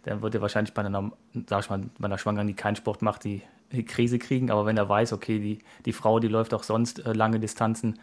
dann 0.05 0.23
würde 0.23 0.41
wahrscheinlich 0.41 0.73
bei 0.73 0.85
einer, 0.85 1.13
sag 1.49 1.65
ich 1.65 1.71
mal, 1.71 1.83
bei 1.99 2.07
einer 2.07 2.19
Schwangeren, 2.19 2.47
die 2.47 2.55
keinen 2.55 2.77
Sport 2.77 3.03
macht, 3.03 3.25
die 3.25 3.43
die 3.73 3.85
Krise 3.85 4.19
kriegen, 4.19 4.51
aber 4.51 4.65
wenn 4.65 4.77
er 4.77 4.89
weiß, 4.89 5.13
okay, 5.13 5.39
die, 5.39 5.59
die 5.85 5.93
Frau, 5.93 6.21
die 6.21 6.29
läuft 6.29 6.55
auch 6.55 6.63
sonst 6.63 7.05
äh, 7.05 7.13
lange 7.13 7.41
Distanzen, 7.41 7.99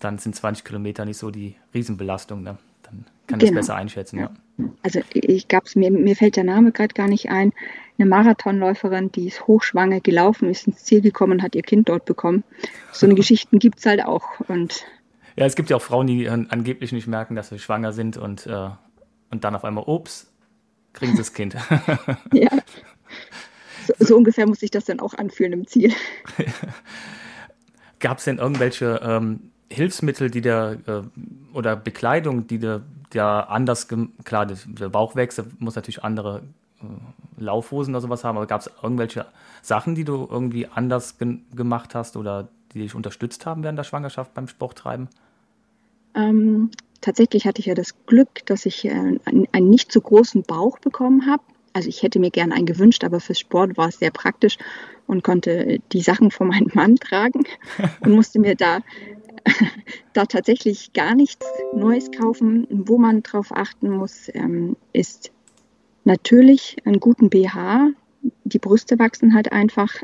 dann 0.00 0.18
sind 0.18 0.34
20 0.34 0.64
Kilometer 0.64 1.04
nicht 1.04 1.18
so 1.18 1.30
die 1.30 1.56
Riesenbelastung. 1.72 2.42
Ne? 2.42 2.58
Dann 2.82 3.04
kann 3.26 3.38
genau. 3.38 3.52
das 3.52 3.60
besser 3.60 3.76
einschätzen. 3.76 4.18
Ja. 4.18 4.30
ja. 4.58 4.64
Also 4.82 5.00
ich 5.12 5.48
gab's 5.48 5.76
mir, 5.76 5.90
mir 5.90 6.16
fällt 6.16 6.36
der 6.36 6.44
Name 6.44 6.72
gerade 6.72 6.94
gar 6.94 7.08
nicht 7.08 7.30
ein. 7.30 7.52
Eine 7.96 8.08
Marathonläuferin, 8.08 9.12
die 9.12 9.28
ist 9.28 9.46
hochschwanger 9.46 10.00
gelaufen, 10.00 10.50
ist 10.50 10.66
ins 10.66 10.84
Ziel 10.84 11.00
gekommen 11.00 11.34
und 11.34 11.42
hat 11.42 11.54
ihr 11.54 11.62
Kind 11.62 11.88
dort 11.88 12.04
bekommen. 12.04 12.42
So 12.92 13.06
eine 13.06 13.14
Geschichten 13.14 13.58
gibt 13.58 13.78
es 13.78 13.86
halt 13.86 14.04
auch. 14.04 14.40
Und 14.48 14.84
ja, 15.36 15.46
es 15.46 15.56
gibt 15.56 15.70
ja 15.70 15.76
auch 15.76 15.82
Frauen, 15.82 16.06
die 16.06 16.28
angeblich 16.28 16.92
nicht 16.92 17.06
merken, 17.06 17.34
dass 17.34 17.48
sie 17.48 17.58
schwanger 17.58 17.92
sind 17.92 18.16
und, 18.16 18.46
äh, 18.46 18.70
und 19.30 19.44
dann 19.44 19.56
auf 19.56 19.64
einmal, 19.64 19.84
ups, 19.86 20.32
kriegen 20.92 21.12
sie 21.12 21.18
das 21.18 21.32
Kind. 21.32 21.56
ja. 22.32 22.50
So, 23.86 23.94
so, 23.98 24.16
ungefähr 24.16 24.46
muss 24.46 24.60
sich 24.60 24.70
das 24.70 24.84
dann 24.84 25.00
auch 25.00 25.14
anfühlen 25.14 25.52
im 25.52 25.66
Ziel. 25.66 25.92
Gab 27.98 28.18
es 28.18 28.24
denn 28.24 28.38
irgendwelche 28.38 29.00
ähm, 29.02 29.50
Hilfsmittel, 29.74 30.30
die 30.30 30.40
der 30.40 30.78
äh, 30.86 31.02
oder 31.52 31.76
Bekleidung, 31.76 32.46
die 32.46 32.58
der, 32.58 32.82
der 33.12 33.50
anders, 33.50 33.88
klar, 34.24 34.46
der 34.46 34.88
Bauchwechsel 34.88 35.46
muss 35.58 35.76
natürlich 35.76 36.02
andere 36.04 36.42
äh, 36.82 37.42
Laufhosen 37.42 37.94
oder 37.94 38.00
sowas 38.00 38.24
haben, 38.24 38.36
aber 38.36 38.46
gab 38.46 38.60
es 38.60 38.70
irgendwelche 38.82 39.26
Sachen, 39.62 39.94
die 39.94 40.04
du 40.04 40.28
irgendwie 40.30 40.66
anders 40.66 41.18
ge 41.18 41.38
gemacht 41.54 41.94
hast 41.94 42.16
oder 42.16 42.48
die 42.72 42.80
dich 42.80 42.94
unterstützt 42.94 43.46
haben 43.46 43.62
während 43.62 43.78
der 43.78 43.84
Schwangerschaft 43.84 44.34
beim 44.34 44.48
Sporttreiben? 44.48 45.08
Ähm, 46.14 46.70
tatsächlich 47.00 47.46
hatte 47.46 47.60
ich 47.60 47.66
ja 47.66 47.74
das 47.74 47.94
Glück, 48.06 48.46
dass 48.46 48.66
ich 48.66 48.84
äh, 48.84 48.90
einen, 48.90 49.48
einen 49.52 49.70
nicht 49.70 49.92
so 49.92 50.00
großen 50.00 50.42
Bauch 50.42 50.78
bekommen 50.78 51.26
habe. 51.26 51.42
Also 51.72 51.88
ich 51.88 52.02
hätte 52.02 52.20
mir 52.20 52.30
gerne 52.30 52.54
einen 52.54 52.66
gewünscht, 52.66 53.02
aber 53.02 53.18
fürs 53.18 53.40
Sport 53.40 53.76
war 53.76 53.88
es 53.88 53.98
sehr 53.98 54.12
praktisch 54.12 54.58
und 55.06 55.24
konnte 55.24 55.80
die 55.92 56.02
Sachen 56.02 56.30
von 56.30 56.48
meinem 56.48 56.70
Mann 56.74 56.96
tragen 56.96 57.44
und 58.00 58.12
musste 58.12 58.38
mir 58.38 58.54
da 58.54 58.80
da 60.12 60.26
tatsächlich 60.26 60.92
gar 60.92 61.14
nichts 61.14 61.46
Neues 61.74 62.10
kaufen. 62.10 62.66
Wo 62.70 62.98
man 62.98 63.22
drauf 63.22 63.48
achten 63.50 63.90
muss, 63.90 64.30
ähm, 64.34 64.76
ist 64.92 65.32
natürlich 66.04 66.76
einen 66.84 67.00
guten 67.00 67.30
BH. 67.30 67.90
Die 68.44 68.58
Brüste 68.58 68.98
wachsen 68.98 69.34
halt 69.34 69.52
einfach. 69.52 69.94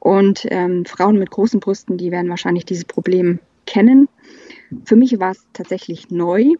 Und 0.00 0.46
ähm, 0.50 0.84
Frauen 0.84 1.18
mit 1.18 1.30
großen 1.30 1.60
Brüsten, 1.60 1.98
die 1.98 2.10
werden 2.10 2.30
wahrscheinlich 2.30 2.64
dieses 2.64 2.84
Problem 2.84 3.40
kennen. 3.66 4.08
Für 4.84 4.96
mich 4.96 5.18
war 5.18 5.32
es 5.32 5.46
tatsächlich 5.52 6.10
neu, 6.10 6.54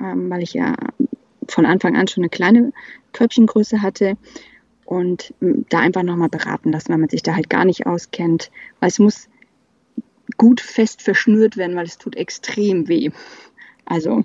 ähm, 0.00 0.30
weil 0.30 0.42
ich 0.42 0.54
ja 0.54 0.74
von 1.48 1.66
Anfang 1.66 1.96
an 1.96 2.08
schon 2.08 2.22
eine 2.22 2.28
kleine 2.28 2.72
Körbchengröße 3.12 3.82
hatte 3.82 4.16
und 4.84 5.34
ähm, 5.42 5.66
da 5.68 5.80
einfach 5.80 6.02
nochmal 6.02 6.28
beraten 6.28 6.72
lassen, 6.72 6.90
weil 6.90 6.98
man 6.98 7.08
sich 7.08 7.22
da 7.22 7.34
halt 7.34 7.50
gar 7.50 7.64
nicht 7.64 7.86
auskennt. 7.86 8.50
Weil 8.80 8.88
es 8.88 8.98
muss 8.98 9.28
gut 10.36 10.60
fest 10.60 11.02
verschnürt 11.02 11.56
werden, 11.56 11.76
weil 11.76 11.86
es 11.86 11.98
tut 11.98 12.16
extrem 12.16 12.88
weh. 12.88 13.10
Also, 13.84 14.24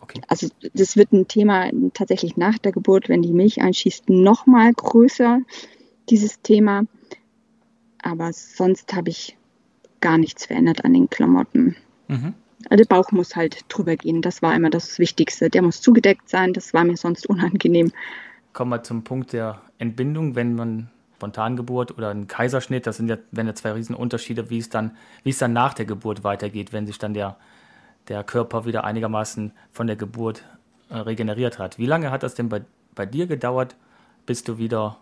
okay. 0.00 0.20
also 0.28 0.48
das 0.74 0.96
wird 0.96 1.12
ein 1.12 1.28
Thema 1.28 1.70
tatsächlich 1.94 2.36
nach 2.36 2.58
der 2.58 2.72
Geburt, 2.72 3.08
wenn 3.08 3.22
die 3.22 3.32
Milch 3.32 3.60
einschießt, 3.60 4.10
noch 4.10 4.46
mal 4.46 4.72
größer, 4.72 5.40
dieses 6.10 6.40
Thema. 6.42 6.84
Aber 8.02 8.32
sonst 8.32 8.92
habe 8.94 9.10
ich 9.10 9.36
gar 10.00 10.18
nichts 10.18 10.46
verändert 10.46 10.84
an 10.84 10.92
den 10.92 11.08
Klamotten. 11.08 11.76
Mhm. 12.08 12.34
Also 12.68 12.84
der 12.84 12.88
Bauch 12.88 13.10
muss 13.12 13.36
halt 13.36 13.64
drüber 13.68 13.96
gehen. 13.96 14.22
Das 14.22 14.42
war 14.42 14.54
immer 14.54 14.70
das 14.70 14.98
Wichtigste. 14.98 15.50
Der 15.50 15.62
muss 15.62 15.80
zugedeckt 15.80 16.28
sein. 16.28 16.52
Das 16.52 16.74
war 16.74 16.84
mir 16.84 16.96
sonst 16.96 17.26
unangenehm. 17.26 17.92
Kommen 18.52 18.70
wir 18.70 18.82
zum 18.82 19.04
Punkt 19.04 19.32
der 19.32 19.60
Entbindung, 19.78 20.34
wenn 20.34 20.54
man 20.54 20.90
Spontangeburt 21.24 21.96
oder 21.96 22.10
ein 22.10 22.26
Kaiserschnitt, 22.26 22.86
das 22.86 22.98
sind 22.98 23.08
ja, 23.08 23.16
wenn 23.30 23.46
ja 23.46 23.54
zwei 23.54 23.72
Riesenunterschiede, 23.72 24.50
wie 24.50 24.58
es 24.58 24.68
dann, 24.68 24.96
wie 25.22 25.30
es 25.30 25.38
dann 25.38 25.54
nach 25.54 25.72
der 25.72 25.86
Geburt 25.86 26.22
weitergeht, 26.22 26.72
wenn 26.74 26.86
sich 26.86 26.98
dann 26.98 27.14
der, 27.14 27.36
der 28.08 28.22
Körper 28.24 28.66
wieder 28.66 28.84
einigermaßen 28.84 29.52
von 29.72 29.86
der 29.86 29.96
Geburt 29.96 30.44
äh, 30.90 30.98
regeneriert 30.98 31.58
hat. 31.58 31.78
Wie 31.78 31.86
lange 31.86 32.10
hat 32.10 32.22
das 32.22 32.34
denn 32.34 32.50
bei, 32.50 32.62
bei 32.94 33.06
dir 33.06 33.26
gedauert, 33.26 33.74
bis 34.26 34.44
du 34.44 34.58
wieder, 34.58 34.98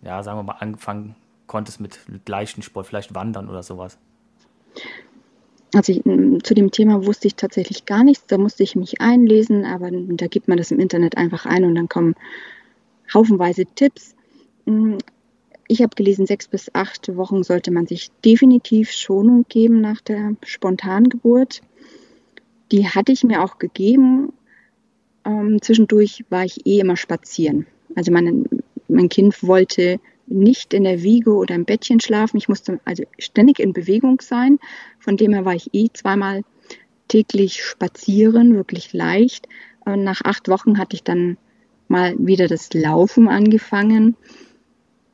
ja, 0.00 0.22
sagen 0.22 0.38
wir 0.38 0.44
mal, 0.44 0.56
angefangen 0.60 1.14
konntest 1.46 1.78
mit, 1.78 2.00
mit 2.08 2.26
leichten 2.26 2.62
Sport, 2.62 2.86
vielleicht 2.86 3.14
Wandern 3.14 3.50
oder 3.50 3.62
sowas? 3.62 3.98
Also 5.74 5.92
ich, 5.92 6.02
zu 6.42 6.54
dem 6.54 6.70
Thema 6.70 7.04
wusste 7.04 7.26
ich 7.26 7.34
tatsächlich 7.34 7.84
gar 7.84 8.02
nichts. 8.02 8.24
Da 8.26 8.38
musste 8.38 8.62
ich 8.62 8.76
mich 8.76 9.02
einlesen, 9.02 9.66
aber 9.66 9.90
da 9.90 10.26
gibt 10.26 10.48
man 10.48 10.56
das 10.56 10.70
im 10.70 10.80
Internet 10.80 11.18
einfach 11.18 11.44
ein 11.44 11.64
und 11.64 11.74
dann 11.74 11.88
kommen 11.88 12.14
haufenweise 13.12 13.66
Tipps. 13.66 14.14
Ich 15.68 15.82
habe 15.82 15.94
gelesen, 15.96 16.26
sechs 16.26 16.46
bis 16.46 16.72
acht 16.74 17.14
Wochen 17.16 17.42
sollte 17.42 17.72
man 17.72 17.86
sich 17.86 18.10
definitiv 18.24 18.90
Schonung 18.92 19.44
geben 19.48 19.80
nach 19.80 20.00
der 20.00 20.36
Spontangeburt. 20.44 21.60
Die 22.70 22.88
hatte 22.88 23.12
ich 23.12 23.24
mir 23.24 23.42
auch 23.42 23.58
gegeben. 23.58 24.32
Ähm, 25.24 25.60
zwischendurch 25.60 26.24
war 26.30 26.44
ich 26.44 26.66
eh 26.66 26.78
immer 26.78 26.96
spazieren. 26.96 27.66
Also 27.96 28.12
mein, 28.12 28.44
mein 28.88 29.08
Kind 29.08 29.42
wollte 29.42 29.98
nicht 30.28 30.72
in 30.72 30.84
der 30.84 31.02
Wiege 31.02 31.34
oder 31.34 31.54
im 31.54 31.64
Bettchen 31.64 32.00
schlafen. 32.00 32.36
Ich 32.36 32.48
musste 32.48 32.80
also 32.84 33.04
ständig 33.18 33.58
in 33.58 33.72
Bewegung 33.72 34.20
sein. 34.20 34.58
Von 34.98 35.16
dem 35.16 35.32
her 35.32 35.44
war 35.44 35.54
ich 35.54 35.70
eh 35.72 35.88
zweimal 35.92 36.42
täglich 37.08 37.62
spazieren, 37.64 38.54
wirklich 38.54 38.92
leicht. 38.92 39.48
Und 39.84 40.04
nach 40.04 40.22
acht 40.24 40.48
Wochen 40.48 40.78
hatte 40.78 40.94
ich 40.94 41.02
dann 41.02 41.38
mal 41.88 42.14
wieder 42.18 42.48
das 42.48 42.72
Laufen 42.72 43.28
angefangen 43.28 44.16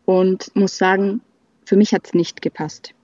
und 0.04 0.54
muss 0.54 0.78
sagen, 0.78 1.20
für 1.64 1.76
mich 1.76 1.94
hat 1.94 2.06
es 2.06 2.14
nicht 2.14 2.42
gepasst. 2.42 2.94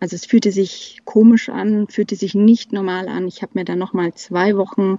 Also 0.00 0.16
es 0.16 0.26
fühlte 0.26 0.50
sich 0.50 0.98
komisch 1.04 1.48
an, 1.48 1.86
fühlte 1.88 2.16
sich 2.16 2.34
nicht 2.34 2.72
normal 2.72 3.08
an. 3.08 3.28
Ich 3.28 3.42
habe 3.42 3.52
mir 3.54 3.64
dann 3.64 3.78
nochmal 3.78 4.12
zwei 4.14 4.56
Wochen 4.56 4.98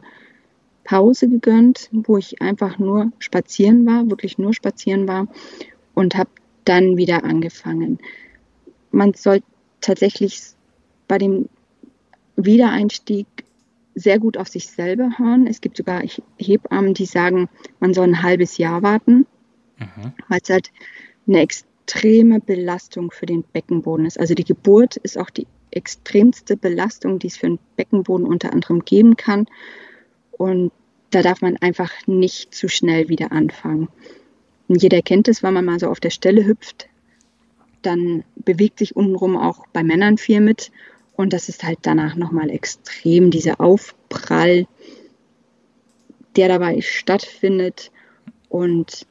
Pause 0.84 1.30
gegönnt, 1.30 1.90
wo 1.92 2.18
ich 2.18 2.42
einfach 2.42 2.80
nur 2.80 3.12
spazieren 3.20 3.86
war, 3.86 4.10
wirklich 4.10 4.38
nur 4.38 4.54
spazieren 4.54 5.08
war 5.08 5.28
und 5.94 6.16
habe 6.16 6.30
dann 6.66 6.98
wieder 6.98 7.24
angefangen. 7.24 8.00
Man 8.92 9.14
soll 9.14 9.42
tatsächlich 9.82 10.42
bei 11.08 11.18
dem 11.18 11.50
Wiedereinstieg 12.36 13.28
sehr 13.96 14.20
gut 14.20 14.38
auf 14.38 14.48
sich 14.48 14.68
selber 14.68 15.18
hören. 15.18 15.48
Es 15.48 15.62
gibt 15.62 15.78
sogar 15.78 16.02
Hebammen, 16.38 16.94
die 16.94 17.06
sagen, 17.06 17.50
man 17.80 17.94
soll 17.94 18.08
ein 18.08 18.24
halbes 18.24 18.58
Jahr 18.58 18.82
warten, 18.82 19.26
mhm. 19.78 20.14
weil 20.30 20.40
es 20.42 20.50
halt 20.50 20.72
eine 21.28 21.42
extreme 21.42 22.40
Belastung 22.40 23.12
für 23.12 23.26
den 23.26 23.44
Beckenboden 23.44 24.06
ist. 24.06 24.20
Also 24.20 24.34
die 24.34 24.44
Geburt 24.44 24.98
ist 24.98 25.18
auch 25.18 25.30
die 25.30 25.48
extremste 25.72 26.56
Belastung, 26.56 27.20
die 27.20 27.28
es 27.28 27.38
für 27.38 27.48
den 27.48 27.60
Beckenboden 27.76 28.28
unter 28.28 28.54
anderem 28.54 28.86
geben 28.86 29.16
kann. 29.18 29.48
Und 30.32 30.72
da 31.10 31.22
darf 31.22 31.42
man 31.42 31.58
einfach 31.58 31.92
nicht 32.08 32.54
zu 32.54 32.68
schnell 32.68 33.10
wieder 33.10 33.32
anfangen. 33.32 33.88
Und 34.68 34.82
jeder 34.82 35.02
kennt 35.02 35.28
es, 35.28 35.44
wenn 35.44 35.54
man 35.54 35.66
mal 35.66 35.80
so 35.80 35.88
auf 35.88 36.00
der 36.00 36.10
Stelle 36.10 36.46
hüpft, 36.46 36.88
dann 37.82 38.24
bewegt 38.36 38.80
sich 38.80 38.96
untenrum 38.96 39.38
auch 39.38 39.68
bei 39.74 39.84
Männern 39.84 40.18
viel 40.18 40.42
mit. 40.42 40.72
Und 41.16 41.34
das 41.34 41.50
ist 41.50 41.64
halt 41.64 41.80
danach 41.84 42.16
nochmal 42.16 42.50
extrem, 42.50 43.30
dieser 43.30 43.60
Aufprall, 43.62 44.68
der 46.36 46.48
dabei 46.48 46.82
stattfindet. 46.82 47.92
Und 48.50 49.06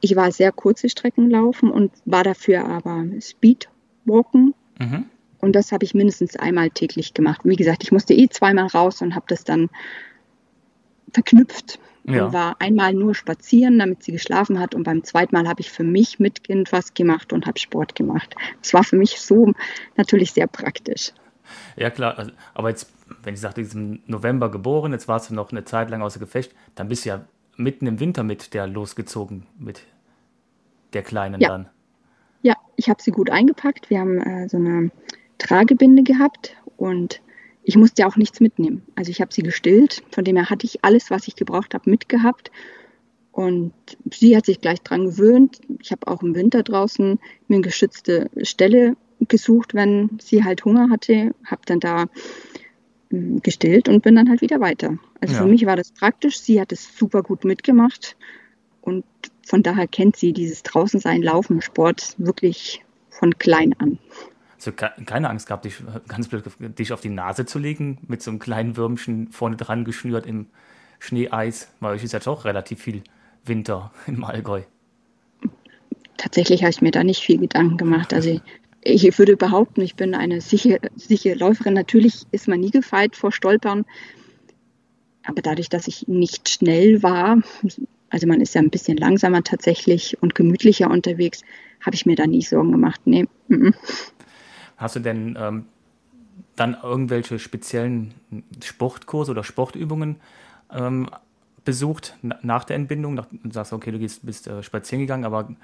ich 0.00 0.16
war 0.16 0.32
sehr 0.32 0.52
kurze 0.52 0.88
Strecken 0.88 1.30
laufen 1.30 1.70
und 1.70 1.92
war 2.04 2.24
dafür 2.24 2.64
aber 2.64 3.04
Speedwalken. 3.20 4.54
Mhm. 4.78 5.06
Und 5.40 5.56
das 5.56 5.72
habe 5.72 5.84
ich 5.84 5.94
mindestens 5.94 6.36
einmal 6.36 6.70
täglich 6.70 7.14
gemacht. 7.14 7.40
Wie 7.44 7.56
gesagt, 7.56 7.82
ich 7.82 7.92
musste 7.92 8.14
eh 8.14 8.28
zweimal 8.28 8.66
raus 8.66 9.00
und 9.02 9.14
habe 9.14 9.26
das 9.28 9.44
dann 9.44 9.70
verknüpft. 11.12 11.78
Ja. 12.04 12.26
Und 12.26 12.32
war 12.32 12.56
einmal 12.60 12.94
nur 12.94 13.14
spazieren, 13.14 13.78
damit 13.78 14.02
sie 14.02 14.12
geschlafen 14.12 14.58
hat. 14.58 14.74
Und 14.74 14.84
beim 14.84 15.04
zweiten 15.04 15.34
Mal 15.34 15.46
habe 15.46 15.60
ich 15.60 15.70
für 15.70 15.84
mich 15.84 16.18
mit 16.18 16.44
Kind 16.44 16.72
was 16.72 16.94
gemacht 16.94 17.32
und 17.32 17.46
habe 17.46 17.58
Sport 17.58 17.94
gemacht. 17.94 18.34
Das 18.62 18.72
war 18.72 18.84
für 18.84 18.96
mich 18.96 19.20
so 19.20 19.52
natürlich 19.96 20.32
sehr 20.32 20.46
praktisch. 20.46 21.12
Ja, 21.76 21.90
klar. 21.90 22.18
Also, 22.18 22.32
aber 22.54 22.70
jetzt, 22.70 22.90
wenn 23.22 23.34
ich 23.34 23.40
sagte, 23.40 23.60
im 23.60 24.00
November 24.06 24.50
geboren, 24.50 24.92
jetzt 24.92 25.08
warst 25.08 25.30
du 25.30 25.34
noch 25.34 25.52
eine 25.52 25.64
Zeit 25.64 25.90
lang 25.90 26.00
außer 26.00 26.18
Gefecht, 26.20 26.54
dann 26.74 26.88
bist 26.88 27.04
du 27.04 27.10
ja 27.10 27.24
mitten 27.62 27.86
im 27.86 28.00
Winter 28.00 28.22
mit 28.22 28.54
der 28.54 28.66
losgezogen, 28.66 29.46
mit 29.58 29.82
der 30.92 31.02
Kleinen 31.02 31.40
ja. 31.40 31.48
dann. 31.48 31.68
Ja, 32.42 32.54
ich 32.76 32.88
habe 32.88 33.02
sie 33.02 33.10
gut 33.10 33.30
eingepackt. 33.30 33.90
Wir 33.90 34.00
haben 34.00 34.20
äh, 34.20 34.48
so 34.48 34.56
eine 34.56 34.90
Tragebinde 35.38 36.02
gehabt 36.02 36.56
und 36.76 37.20
ich 37.62 37.76
musste 37.76 38.02
ja 38.02 38.08
auch 38.08 38.16
nichts 38.16 38.40
mitnehmen. 38.40 38.82
Also 38.96 39.10
ich 39.10 39.20
habe 39.20 39.32
sie 39.32 39.42
gestillt, 39.42 40.02
von 40.10 40.24
dem 40.24 40.36
her 40.36 40.50
hatte 40.50 40.66
ich 40.66 40.84
alles, 40.84 41.10
was 41.10 41.28
ich 41.28 41.36
gebraucht 41.36 41.74
habe, 41.74 41.88
mitgehabt. 41.88 42.50
Und 43.32 43.72
sie 44.10 44.36
hat 44.36 44.46
sich 44.46 44.60
gleich 44.60 44.80
dran 44.82 45.04
gewöhnt. 45.04 45.60
Ich 45.80 45.92
habe 45.92 46.06
auch 46.08 46.22
im 46.22 46.34
Winter 46.34 46.62
draußen 46.62 47.18
mir 47.46 47.54
eine 47.54 47.62
geschützte 47.62 48.30
Stelle 48.42 48.96
gesucht, 49.28 49.74
wenn 49.74 50.18
sie 50.20 50.44
halt 50.44 50.64
Hunger 50.64 50.88
hatte, 50.90 51.34
habe 51.44 51.62
dann 51.66 51.80
da 51.80 52.06
gestillt 53.10 53.88
und 53.88 54.02
bin 54.02 54.16
dann 54.16 54.28
halt 54.28 54.40
wieder 54.40 54.60
weiter. 54.60 54.96
Also 55.20 55.34
ja. 55.34 55.42
für 55.42 55.48
mich 55.48 55.66
war 55.66 55.76
das 55.76 55.92
praktisch. 55.92 56.40
Sie 56.40 56.60
hat 56.60 56.72
es 56.72 56.96
super 56.96 57.22
gut 57.22 57.44
mitgemacht 57.44 58.16
und 58.80 59.04
von 59.44 59.62
daher 59.62 59.88
kennt 59.88 60.16
sie 60.16 60.32
dieses 60.32 60.62
Draußensein, 60.62 61.22
Laufen, 61.22 61.60
Sport 61.60 62.14
wirklich 62.18 62.84
von 63.10 63.36
klein 63.38 63.74
an. 63.78 63.98
Also 64.54 64.72
keine 64.72 65.30
Angst 65.30 65.46
gehabt, 65.46 65.64
dich, 65.64 65.82
ganz 66.06 66.28
blöd, 66.28 66.44
dich 66.78 66.92
auf 66.92 67.00
die 67.00 67.08
Nase 67.08 67.46
zu 67.46 67.58
legen, 67.58 67.98
mit 68.06 68.22
so 68.22 68.30
einem 68.30 68.38
kleinen 68.38 68.76
Würmchen 68.76 69.32
vorne 69.32 69.56
dran 69.56 69.84
geschnürt 69.84 70.26
im 70.26 70.46
Schneeeis, 70.98 71.72
weil 71.80 71.94
euch 71.94 72.04
ist 72.04 72.12
ja 72.12 72.18
doch 72.18 72.44
relativ 72.44 72.80
viel 72.80 73.02
Winter 73.44 73.90
im 74.06 74.22
Allgäu. 74.22 74.62
Tatsächlich 76.18 76.62
habe 76.62 76.70
ich 76.70 76.82
mir 76.82 76.90
da 76.90 77.02
nicht 77.02 77.22
viel 77.22 77.38
Gedanken 77.38 77.78
gemacht. 77.78 78.12
Also 78.12 78.38
ich, 78.82 79.18
würde 79.18 79.36
behaupten, 79.36 79.82
ich 79.82 79.94
bin 79.94 80.14
eine 80.14 80.40
sichere, 80.40 80.80
sichere 80.96 81.34
Läuferin. 81.34 81.74
Natürlich 81.74 82.22
ist 82.30 82.48
man 82.48 82.60
nie 82.60 82.70
gefeit 82.70 83.16
vor 83.16 83.32
Stolpern, 83.32 83.84
aber 85.24 85.42
dadurch, 85.42 85.68
dass 85.68 85.86
ich 85.86 86.08
nicht 86.08 86.48
schnell 86.48 87.02
war, 87.02 87.38
also 88.08 88.26
man 88.26 88.40
ist 88.40 88.54
ja 88.54 88.60
ein 88.60 88.70
bisschen 88.70 88.96
langsamer 88.96 89.42
tatsächlich 89.42 90.20
und 90.22 90.34
gemütlicher 90.34 90.90
unterwegs, 90.90 91.42
habe 91.84 91.94
ich 91.94 92.06
mir 92.06 92.16
da 92.16 92.26
nie 92.26 92.42
Sorgen 92.42 92.72
gemacht. 92.72 93.00
Nee. 93.04 93.26
Hast 94.76 94.96
du 94.96 95.00
denn 95.00 95.36
ähm, 95.38 95.66
dann 96.56 96.76
irgendwelche 96.82 97.38
speziellen 97.38 98.14
Sportkurse 98.62 99.30
oder 99.30 99.44
Sportübungen 99.44 100.16
ähm, 100.72 101.08
besucht 101.64 102.16
nach 102.22 102.64
der 102.64 102.76
Entbindung? 102.76 103.16
Du 103.16 103.50
sagst, 103.50 103.72
okay, 103.72 103.92
du 103.92 103.98
gehst, 103.98 104.24
bist 104.26 104.46
äh, 104.46 104.62
spazieren 104.62 105.00
gegangen, 105.00 105.24
aber 105.24 105.54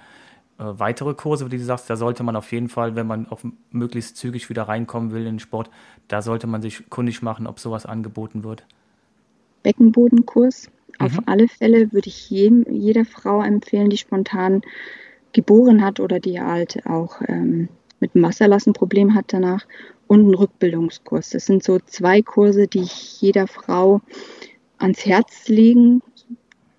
weitere 0.59 1.15
Kurse, 1.15 1.49
die 1.49 1.59
du 1.59 1.65
sagst, 1.65 1.91
da 1.91 1.97
sollte 1.97 2.23
man 2.23 2.37
auf 2.37 2.51
jeden 2.53 2.69
Fall, 2.69 2.97
wenn 2.97 3.07
man 3.07 3.29
auch 3.29 3.41
möglichst 3.71 4.17
zügig 4.17 4.49
wieder 4.49 4.65
reinkommen 4.65 5.13
will 5.13 5.21
in 5.21 5.35
den 5.35 5.39
Sport, 5.39 5.71
da 6.09 6.23
sollte 6.23 6.47
man 6.47 6.63
sich 6.63 6.89
kundig 6.89 7.23
machen, 7.23 7.47
ob 7.47 7.61
sowas 7.61 7.87
angeboten 7.87 8.43
wird. 8.43 8.65
Beckenbodenkurs. 9.63 10.71
Mhm. 10.99 11.07
Auf 11.07 11.19
alle 11.27 11.49
Fälle 11.49 11.93
würde 11.93 12.09
ich 12.09 12.31
jedem, 12.31 12.65
jeder 12.71 13.05
Frau 13.05 13.43
empfehlen, 13.43 13.91
die 13.91 13.99
spontan 13.99 14.63
geboren 15.33 15.85
hat 15.85 16.01
oder 16.01 16.21
die 16.21 16.41
halt 16.41 16.87
auch 16.87 17.21
ähm, 17.29 17.69
mit 18.01 18.15
dem 18.15 18.23
Wasserlassen 18.23 18.73
Problem 18.73 19.15
hat 19.15 19.27
danach 19.29 19.67
und 20.07 20.21
einen 20.21 20.35
Rückbildungskurs. 20.35 21.31
Das 21.31 21.47
sind 21.47 21.63
so 21.63 21.79
zwei 21.81 22.23
Kurse, 22.23 22.69
die 22.69 22.81
ich 22.81 23.21
jeder 23.21 23.47
Frau 23.47 24.01
ans 24.79 25.05
Herz 25.05 25.49
legen 25.49 26.03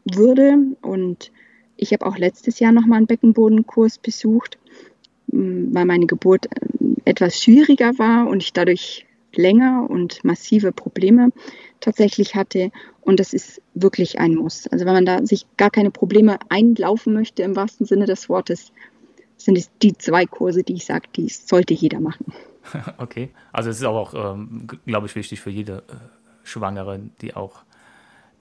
würde. 0.06 0.58
Und 0.82 1.32
ich 1.78 1.94
habe 1.94 2.06
auch 2.06 2.18
letztes 2.18 2.60
Jahr 2.60 2.72
nochmal 2.72 2.98
einen 2.98 3.08
Beckenbodenkurs 3.08 4.00
besucht, 4.00 4.58
weil 5.28 5.86
meine 5.86 6.08
Geburt 6.08 6.48
äh, 6.48 6.68
etwas 7.06 7.42
schwieriger 7.42 7.98
war 7.98 8.28
und 8.28 8.42
ich 8.42 8.54
dadurch 8.54 9.06
länger 9.36 9.88
und 9.90 10.24
massive 10.24 10.72
Probleme 10.72 11.30
tatsächlich 11.80 12.36
hatte. 12.36 12.72
Und 13.02 13.20
das 13.20 13.34
ist 13.34 13.62
wirklich 13.74 14.20
ein 14.20 14.36
Muss. 14.36 14.68
Also 14.68 14.86
wenn 14.86 14.94
man 14.94 15.06
da 15.06 15.26
sich 15.26 15.46
gar 15.58 15.70
keine 15.70 15.92
Probleme 15.92 16.40
einlaufen 16.50 17.14
möchte, 17.14 17.44
im 17.44 17.56
wahrsten 17.56 17.86
Sinne 17.86 18.06
des 18.06 18.30
Wortes, 18.30 18.72
sind 19.38 19.58
es 19.58 19.70
die 19.82 19.96
zwei 19.98 20.26
Kurse, 20.26 20.64
die 20.64 20.74
ich 20.74 20.86
sage, 20.86 21.08
die 21.16 21.30
sollte 21.30 21.74
jeder 21.74 22.00
machen. 22.00 22.34
Okay, 22.98 23.30
also 23.54 23.70
es 23.70 23.78
ist 23.78 23.86
auch, 23.86 24.14
ähm, 24.14 24.68
glaube 24.86 25.08
ich, 25.08 25.16
wichtig 25.16 25.40
für 25.40 25.50
jede 25.50 25.84
äh, 25.88 25.94
Schwangere, 26.44 27.00
die 27.22 27.34
auch, 27.34 27.64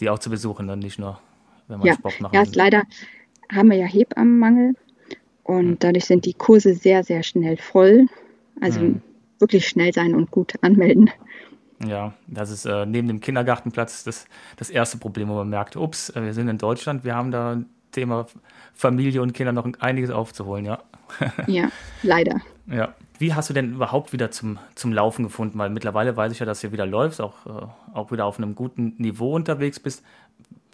die 0.01 0.11
auch 0.11 0.19
zu 0.19 0.31
besuchen, 0.31 0.67
dann 0.67 0.81
nicht 0.81 0.99
nur, 0.99 1.21
wenn 1.69 1.79
man 1.79 1.87
ja. 1.87 1.95
Sport 1.95 2.21
machen 2.21 2.35
Ja, 2.35 2.43
ist 2.43 2.57
leider 2.57 2.83
haben 3.53 3.71
wir 3.71 3.77
ja 3.77 3.87
Hebammenmangel 3.87 4.75
und 5.45 5.67
mhm. 5.67 5.79
dadurch 5.79 6.07
sind 6.07 6.25
die 6.25 6.35
Kurse 6.35 6.75
sehr, 6.75 7.05
sehr 7.05 7.23
schnell 7.23 7.57
voll. 7.57 8.07
Also 8.61 8.81
mhm. 8.81 9.03
wirklich 9.39 9.69
schnell 9.69 9.93
sein 9.93 10.15
und 10.15 10.31
gut 10.31 10.55
anmelden. 10.63 11.11
Ja, 11.87 12.15
das 12.27 12.51
ist 12.51 12.65
äh, 12.65 12.87
neben 12.87 13.07
dem 13.07 13.21
Kindergartenplatz 13.21 14.05
das, 14.05 14.27
das 14.57 14.71
erste 14.71 14.97
Problem, 14.99 15.29
wo 15.29 15.35
man 15.35 15.51
merkt, 15.51 15.77
ups, 15.77 16.11
äh, 16.11 16.23
wir 16.23 16.33
sind 16.33 16.49
in 16.49 16.59
Deutschland, 16.59 17.05
wir 17.05 17.15
haben 17.15 17.31
da 17.31 17.61
Thema 17.93 18.27
Familie 18.75 19.23
und 19.23 19.35
Kinder 19.35 19.53
noch 19.53 19.69
einiges 19.81 20.11
aufzuholen, 20.11 20.65
ja. 20.65 20.83
ja, 21.47 21.69
leider. 22.03 22.41
Ja. 22.67 22.95
Wie 23.19 23.33
hast 23.33 23.49
du 23.49 23.55
denn 23.55 23.75
überhaupt 23.75 24.13
wieder 24.13 24.31
zum, 24.31 24.59
zum 24.75 24.93
Laufen 24.93 25.23
gefunden? 25.23 25.59
Weil 25.59 25.71
mittlerweile 25.71 26.17
weiß 26.17 26.33
ich 26.33 26.39
ja, 26.39 26.47
dass 26.47 26.61
du 26.61 26.73
wieder 26.73 26.85
läufst, 26.85 27.21
auch, 27.21 27.47
äh, 27.47 27.67
auch 27.95 28.11
wieder 28.11 28.27
auf 28.27 28.39
einem 28.39 28.55
guten 28.55 28.95
Niveau 28.99 29.35
unterwegs 29.35 29.81
bist. 29.81 30.03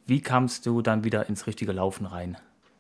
Wie 0.07 0.21
kamst 0.21 0.67
du 0.67 0.83
dann 0.83 1.05
wieder 1.05 1.29
ins 1.29 1.47
richtige 1.47 1.73
Laufen 1.73 2.07
rein? 2.07 2.37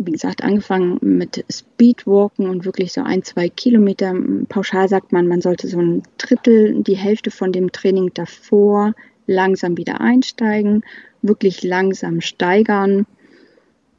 Wie 0.07 0.13
gesagt, 0.13 0.43
angefangen 0.43 0.99
mit 1.01 1.45
Speedwalken 1.51 2.49
und 2.49 2.65
wirklich 2.65 2.93
so 2.93 3.03
ein, 3.03 3.23
zwei 3.23 3.49
Kilometer. 3.49 4.15
Pauschal 4.49 4.89
sagt 4.89 5.13
man, 5.13 5.29
man 5.29 5.41
sollte 5.41 5.69
so 5.69 5.79
ein 5.79 6.03
Drittel, 6.19 6.83
die 6.83 6.97
Hälfte 6.97 7.31
von 7.31 7.53
dem 7.53 7.73
Training 7.73 8.11
davor 8.15 8.95
langsam 9.27 9.77
wieder 9.77 10.01
einsteigen, 10.01 10.83
wirklich 11.23 11.63
langsam 11.63 12.21
steigern. 12.21 13.07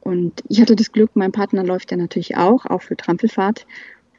Und 0.00 0.42
ich 0.48 0.60
hatte 0.60 0.76
das 0.76 0.92
Glück, 0.92 1.10
mein 1.14 1.32
Partner 1.32 1.64
läuft 1.64 1.90
ja 1.90 1.96
natürlich 1.96 2.36
auch, 2.36 2.66
auch 2.66 2.82
für 2.82 2.96
Trampelfahrt 2.96 3.66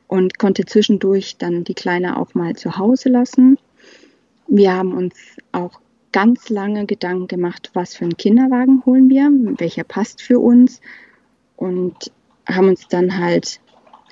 und 0.07 0.39
konnte 0.39 0.65
zwischendurch 0.65 1.37
dann 1.37 1.63
die 1.63 1.73
Kleine 1.73 2.17
auch 2.17 2.33
mal 2.33 2.55
zu 2.55 2.77
Hause 2.77 3.09
lassen. 3.09 3.57
Wir 4.47 4.73
haben 4.73 4.93
uns 4.93 5.15
auch 5.51 5.79
ganz 6.11 6.49
lange 6.49 6.85
Gedanken 6.85 7.27
gemacht, 7.27 7.71
was 7.73 7.95
für 7.95 8.05
einen 8.05 8.17
Kinderwagen 8.17 8.83
holen 8.85 9.09
wir, 9.09 9.29
welcher 9.57 9.83
passt 9.83 10.21
für 10.21 10.39
uns 10.39 10.79
und 11.55 11.95
haben 12.47 12.69
uns 12.69 12.87
dann 12.87 13.17
halt, 13.17 13.59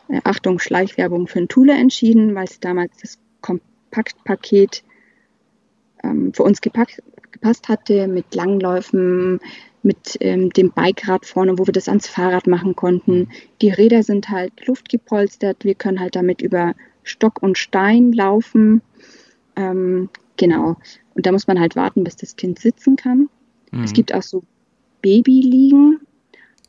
äh, 0.10 0.22
Achtung, 0.24 0.60
Schleichwerbung 0.60 1.28
für 1.28 1.40
ein 1.40 1.48
Thule 1.48 1.74
entschieden, 1.74 2.36
weil 2.36 2.46
es 2.46 2.60
damals 2.60 2.98
das 2.98 3.20
Kompaktpaket 3.42 4.84
ähm, 6.04 6.34
für 6.34 6.44
uns 6.44 6.62
gepackt, 6.62 7.02
gepasst 7.32 7.70
hatte 7.70 8.08
mit 8.08 8.34
Langläufen, 8.36 9.40
mit 9.84 10.18
ähm, 10.22 10.50
dem 10.52 10.72
Bikerad 10.72 11.26
vorne, 11.26 11.60
wo 11.60 11.68
wir 11.68 11.74
das 11.74 11.90
ans 11.90 12.08
Fahrrad 12.08 12.48
machen 12.48 12.76
konnten. 12.76 13.30
Die 13.62 13.70
Räder 13.70 14.04
sind 14.04 14.30
halt 14.30 14.66
luftgepolstert, 14.66 15.66
wir 15.66 15.76
können 15.76 16.00
halt 16.00 16.16
damit 16.16 16.42
über 16.42 16.74
Stock 17.04 17.44
und 17.44 17.58
Stein 17.58 18.14
laufen. 18.14 18.82
Ähm, 19.56 20.10
genau. 20.38 20.78
Und 21.16 21.26
da 21.26 21.32
muss 21.32 21.48
man 21.48 21.60
halt 21.60 21.76
warten, 21.76 22.04
bis 22.04 22.16
das 22.16 22.38
Kind 22.38 22.60
sitzen 22.60 22.96
kann. 22.96 23.30
Mhm. 23.72 23.84
Es 23.84 23.94
gibt 23.94 24.14
auch 24.14 24.24
so 24.24 24.44
Babyliegen, 25.02 26.00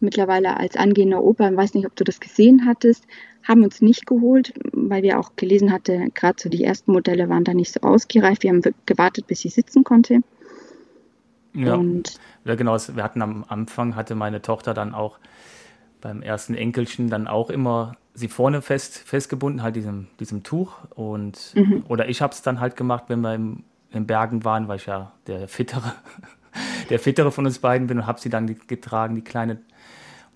mittlerweile 0.05 0.57
als 0.57 0.77
angehender 0.77 1.23
Opa, 1.23 1.51
ich 1.51 1.57
weiß 1.57 1.75
nicht, 1.75 1.87
ob 1.87 1.97
du 1.97 2.05
das 2.05 2.21
gesehen 2.21 2.67
hattest, 2.67 3.07
haben 3.43 3.63
uns 3.63 3.83
nicht 3.83 4.07
geholt, 4.07 4.55
weil 4.73 5.03
wir 5.03 5.19
auch 5.19 5.37
gelesen 5.37 5.73
hatten, 5.73 6.13
gerade 6.15 6.37
so 6.41 6.49
die 6.49 6.65
ersten 6.65 6.93
Modelle 6.93 7.29
waren 7.29 7.45
da 7.45 7.53
nicht 7.53 7.73
so 7.73 7.81
ausgereift. 7.81 8.43
Wir 8.43 8.51
haben 8.51 8.63
gewartet, 8.87 9.27
bis 9.27 9.41
sie 9.41 9.51
sitzen 9.51 9.85
konnte. 9.85 10.21
Ja, 11.55 11.75
und 11.75 12.19
ja 12.45 12.55
genau. 12.55 12.77
Wir 12.77 13.05
hatten 13.05 13.23
am 13.23 13.45
Anfang, 13.47 13.97
hatte 13.97 14.15
meine 14.15 14.43
Tochter 14.43 14.75
dann 14.75 14.95
auch 14.95 15.19
beim 16.01 16.23
ersten 16.23 16.55
Enkelchen 16.55 17.09
dann 17.09 17.29
auch 17.29 17.51
immer 17.51 17.97
sie 18.15 18.29
vorne 18.29 18.63
fest 18.63 18.99
festgebunden, 18.99 19.63
halt 19.63 19.77
diesem, 19.77 20.07
diesem 20.21 20.43
Tuch. 20.43 20.73
Und, 20.95 21.53
mhm. 21.55 21.85
Oder 21.89 22.09
ich 22.09 22.23
habe 22.23 22.33
es 22.33 22.43
dann 22.43 22.61
halt 22.61 22.77
gemacht, 22.77 23.05
wenn 23.09 23.21
wir 23.21 23.35
im, 23.35 23.65
in 23.91 24.07
Bergen 24.07 24.45
waren, 24.45 24.69
weil 24.69 24.77
ich 24.77 24.87
ja 24.87 25.13
der 25.27 25.49
Fittere, 25.49 25.93
der 26.91 26.99
Fittere 26.99 27.33
von 27.33 27.45
uns 27.45 27.59
beiden 27.59 27.89
bin 27.89 27.99
und 27.99 28.07
habe 28.07 28.21
sie 28.21 28.31
dann 28.31 28.57
getragen, 28.67 29.15
die 29.15 29.23
kleine 29.23 29.59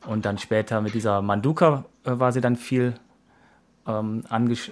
und 0.06 0.24
dann 0.24 0.38
später 0.38 0.80
mit 0.80 0.94
dieser 0.94 1.22
Manduka 1.22 1.84
äh, 2.04 2.18
war 2.18 2.32
sie 2.32 2.40
dann 2.40 2.56
viel 2.56 2.94
ähm, 3.86 4.24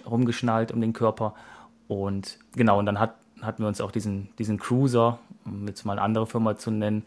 rumgeschnallt 0.08 0.72
um 0.72 0.80
den 0.80 0.92
Körper. 0.92 1.34
Und 1.88 2.38
genau, 2.52 2.78
und 2.78 2.86
dann 2.86 3.00
hat, 3.00 3.14
hatten 3.42 3.62
wir 3.62 3.68
uns 3.68 3.80
auch 3.80 3.90
diesen, 3.90 4.28
diesen 4.38 4.58
Cruiser, 4.58 5.18
um 5.44 5.66
jetzt 5.66 5.84
mal 5.84 5.92
eine 5.92 6.02
andere 6.02 6.26
Firma 6.26 6.56
zu 6.56 6.70
nennen, 6.70 7.06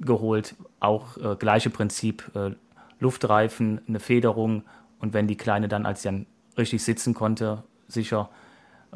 geholt. 0.00 0.54
Auch 0.80 1.16
äh, 1.16 1.36
gleiche 1.36 1.70
Prinzip, 1.70 2.30
äh, 2.34 2.50
Luftreifen, 2.98 3.80
eine 3.86 4.00
Federung. 4.00 4.62
Und 4.98 5.14
wenn 5.14 5.26
die 5.26 5.36
Kleine 5.36 5.68
dann, 5.68 5.86
als 5.86 6.02
sie 6.02 6.08
dann 6.08 6.26
richtig 6.56 6.82
sitzen 6.82 7.14
konnte, 7.14 7.62
sicher, 7.88 8.28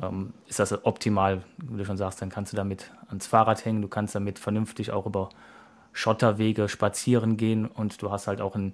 ähm, 0.01 0.33
ist 0.47 0.59
das 0.59 0.85
optimal, 0.85 1.43
wie 1.59 1.79
du 1.79 1.85
schon 1.85 1.97
sagst, 1.97 2.23
dann 2.23 2.31
kannst 2.31 2.53
du 2.53 2.57
damit 2.57 2.91
ans 3.09 3.27
Fahrrad 3.27 3.65
hängen, 3.65 3.83
du 3.83 3.89
kannst 3.89 4.15
damit 4.15 4.39
vernünftig 4.39 4.93
auch 4.93 5.07
über 5.07 5.29
Schotterwege 5.99 6.69
spazieren 6.69 7.37
gehen 7.37 7.67
und 7.67 8.01
du 8.03 8.13
hast 8.13 8.29
halt 8.29 8.41
auch 8.41 8.55
ein, 8.55 8.73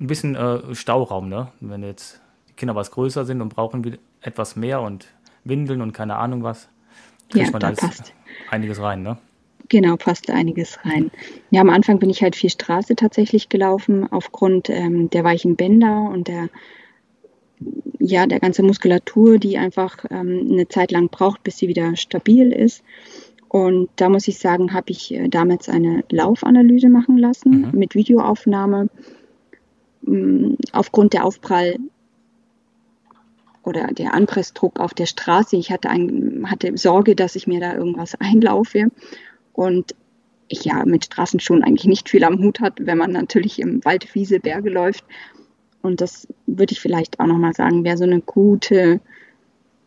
ein 0.00 0.06
bisschen 0.06 0.34
äh, 0.34 0.74
Stauraum, 0.74 1.28
ne? 1.28 1.48
Wenn 1.60 1.82
jetzt 1.82 2.22
die 2.48 2.54
Kinder 2.54 2.74
was 2.74 2.90
größer 2.90 3.26
sind 3.26 3.42
und 3.42 3.50
brauchen 3.50 3.98
etwas 4.22 4.56
mehr 4.56 4.80
und 4.80 5.06
Windeln 5.44 5.82
und 5.82 5.92
keine 5.92 6.16
Ahnung 6.16 6.42
was, 6.42 6.70
kriegt 7.28 7.46
ja, 7.46 7.52
man 7.52 7.60
da 7.60 7.70
passt. 7.72 8.14
einiges 8.50 8.80
rein, 8.80 9.02
ne? 9.02 9.18
Genau, 9.68 9.96
passt 9.96 10.30
einiges 10.30 10.78
rein. 10.86 11.10
Ja, 11.50 11.60
am 11.60 11.68
Anfang 11.68 11.98
bin 11.98 12.08
ich 12.08 12.22
halt 12.22 12.34
viel 12.34 12.48
Straße 12.48 12.96
tatsächlich 12.96 13.50
gelaufen, 13.50 14.10
aufgrund 14.10 14.70
ähm, 14.70 15.10
der 15.10 15.22
weichen 15.22 15.56
Bänder 15.56 16.08
und 16.10 16.28
der, 16.28 16.48
ja, 17.98 18.26
der 18.26 18.40
ganzen 18.40 18.64
Muskulatur, 18.66 19.38
die 19.38 19.58
einfach 19.58 19.98
ähm, 20.10 20.48
eine 20.50 20.68
Zeit 20.68 20.92
lang 20.92 21.10
braucht, 21.10 21.42
bis 21.42 21.58
sie 21.58 21.68
wieder 21.68 21.94
stabil 21.96 22.52
ist. 22.52 22.82
Und 23.54 23.88
da 23.94 24.08
muss 24.08 24.26
ich 24.26 24.40
sagen, 24.40 24.74
habe 24.74 24.90
ich 24.90 25.14
äh, 25.14 25.28
damals 25.28 25.68
eine 25.68 26.02
Laufanalyse 26.10 26.88
machen 26.88 27.16
lassen 27.18 27.70
mhm. 27.70 27.78
mit 27.78 27.94
Videoaufnahme. 27.94 28.88
Mm, 30.02 30.54
aufgrund 30.72 31.12
der 31.12 31.24
Aufprall 31.24 31.76
oder 33.62 33.86
der 33.92 34.12
Anpressdruck 34.12 34.80
auf 34.80 34.92
der 34.92 35.06
Straße. 35.06 35.54
Ich 35.54 35.70
hatte, 35.70 35.88
ein, 35.88 36.50
hatte 36.50 36.76
Sorge, 36.76 37.14
dass 37.14 37.36
ich 37.36 37.46
mir 37.46 37.60
da 37.60 37.76
irgendwas 37.76 38.16
einlaufe. 38.16 38.88
Und 39.52 39.94
ich 40.48 40.64
ja 40.64 40.84
mit 40.84 41.04
Straßenschuhen 41.04 41.62
eigentlich 41.62 41.86
nicht 41.86 42.08
viel 42.08 42.24
am 42.24 42.40
Hut 42.40 42.58
hat, 42.58 42.84
wenn 42.84 42.98
man 42.98 43.12
natürlich 43.12 43.60
im 43.60 43.84
Wald, 43.84 44.16
Wiese, 44.16 44.40
Berge 44.40 44.70
läuft. 44.70 45.04
Und 45.80 46.00
das 46.00 46.26
würde 46.48 46.72
ich 46.72 46.80
vielleicht 46.80 47.20
auch 47.20 47.26
nochmal 47.26 47.52
sagen, 47.52 47.84
wäre 47.84 47.98
so 47.98 48.02
eine 48.02 48.20
gute 48.20 49.00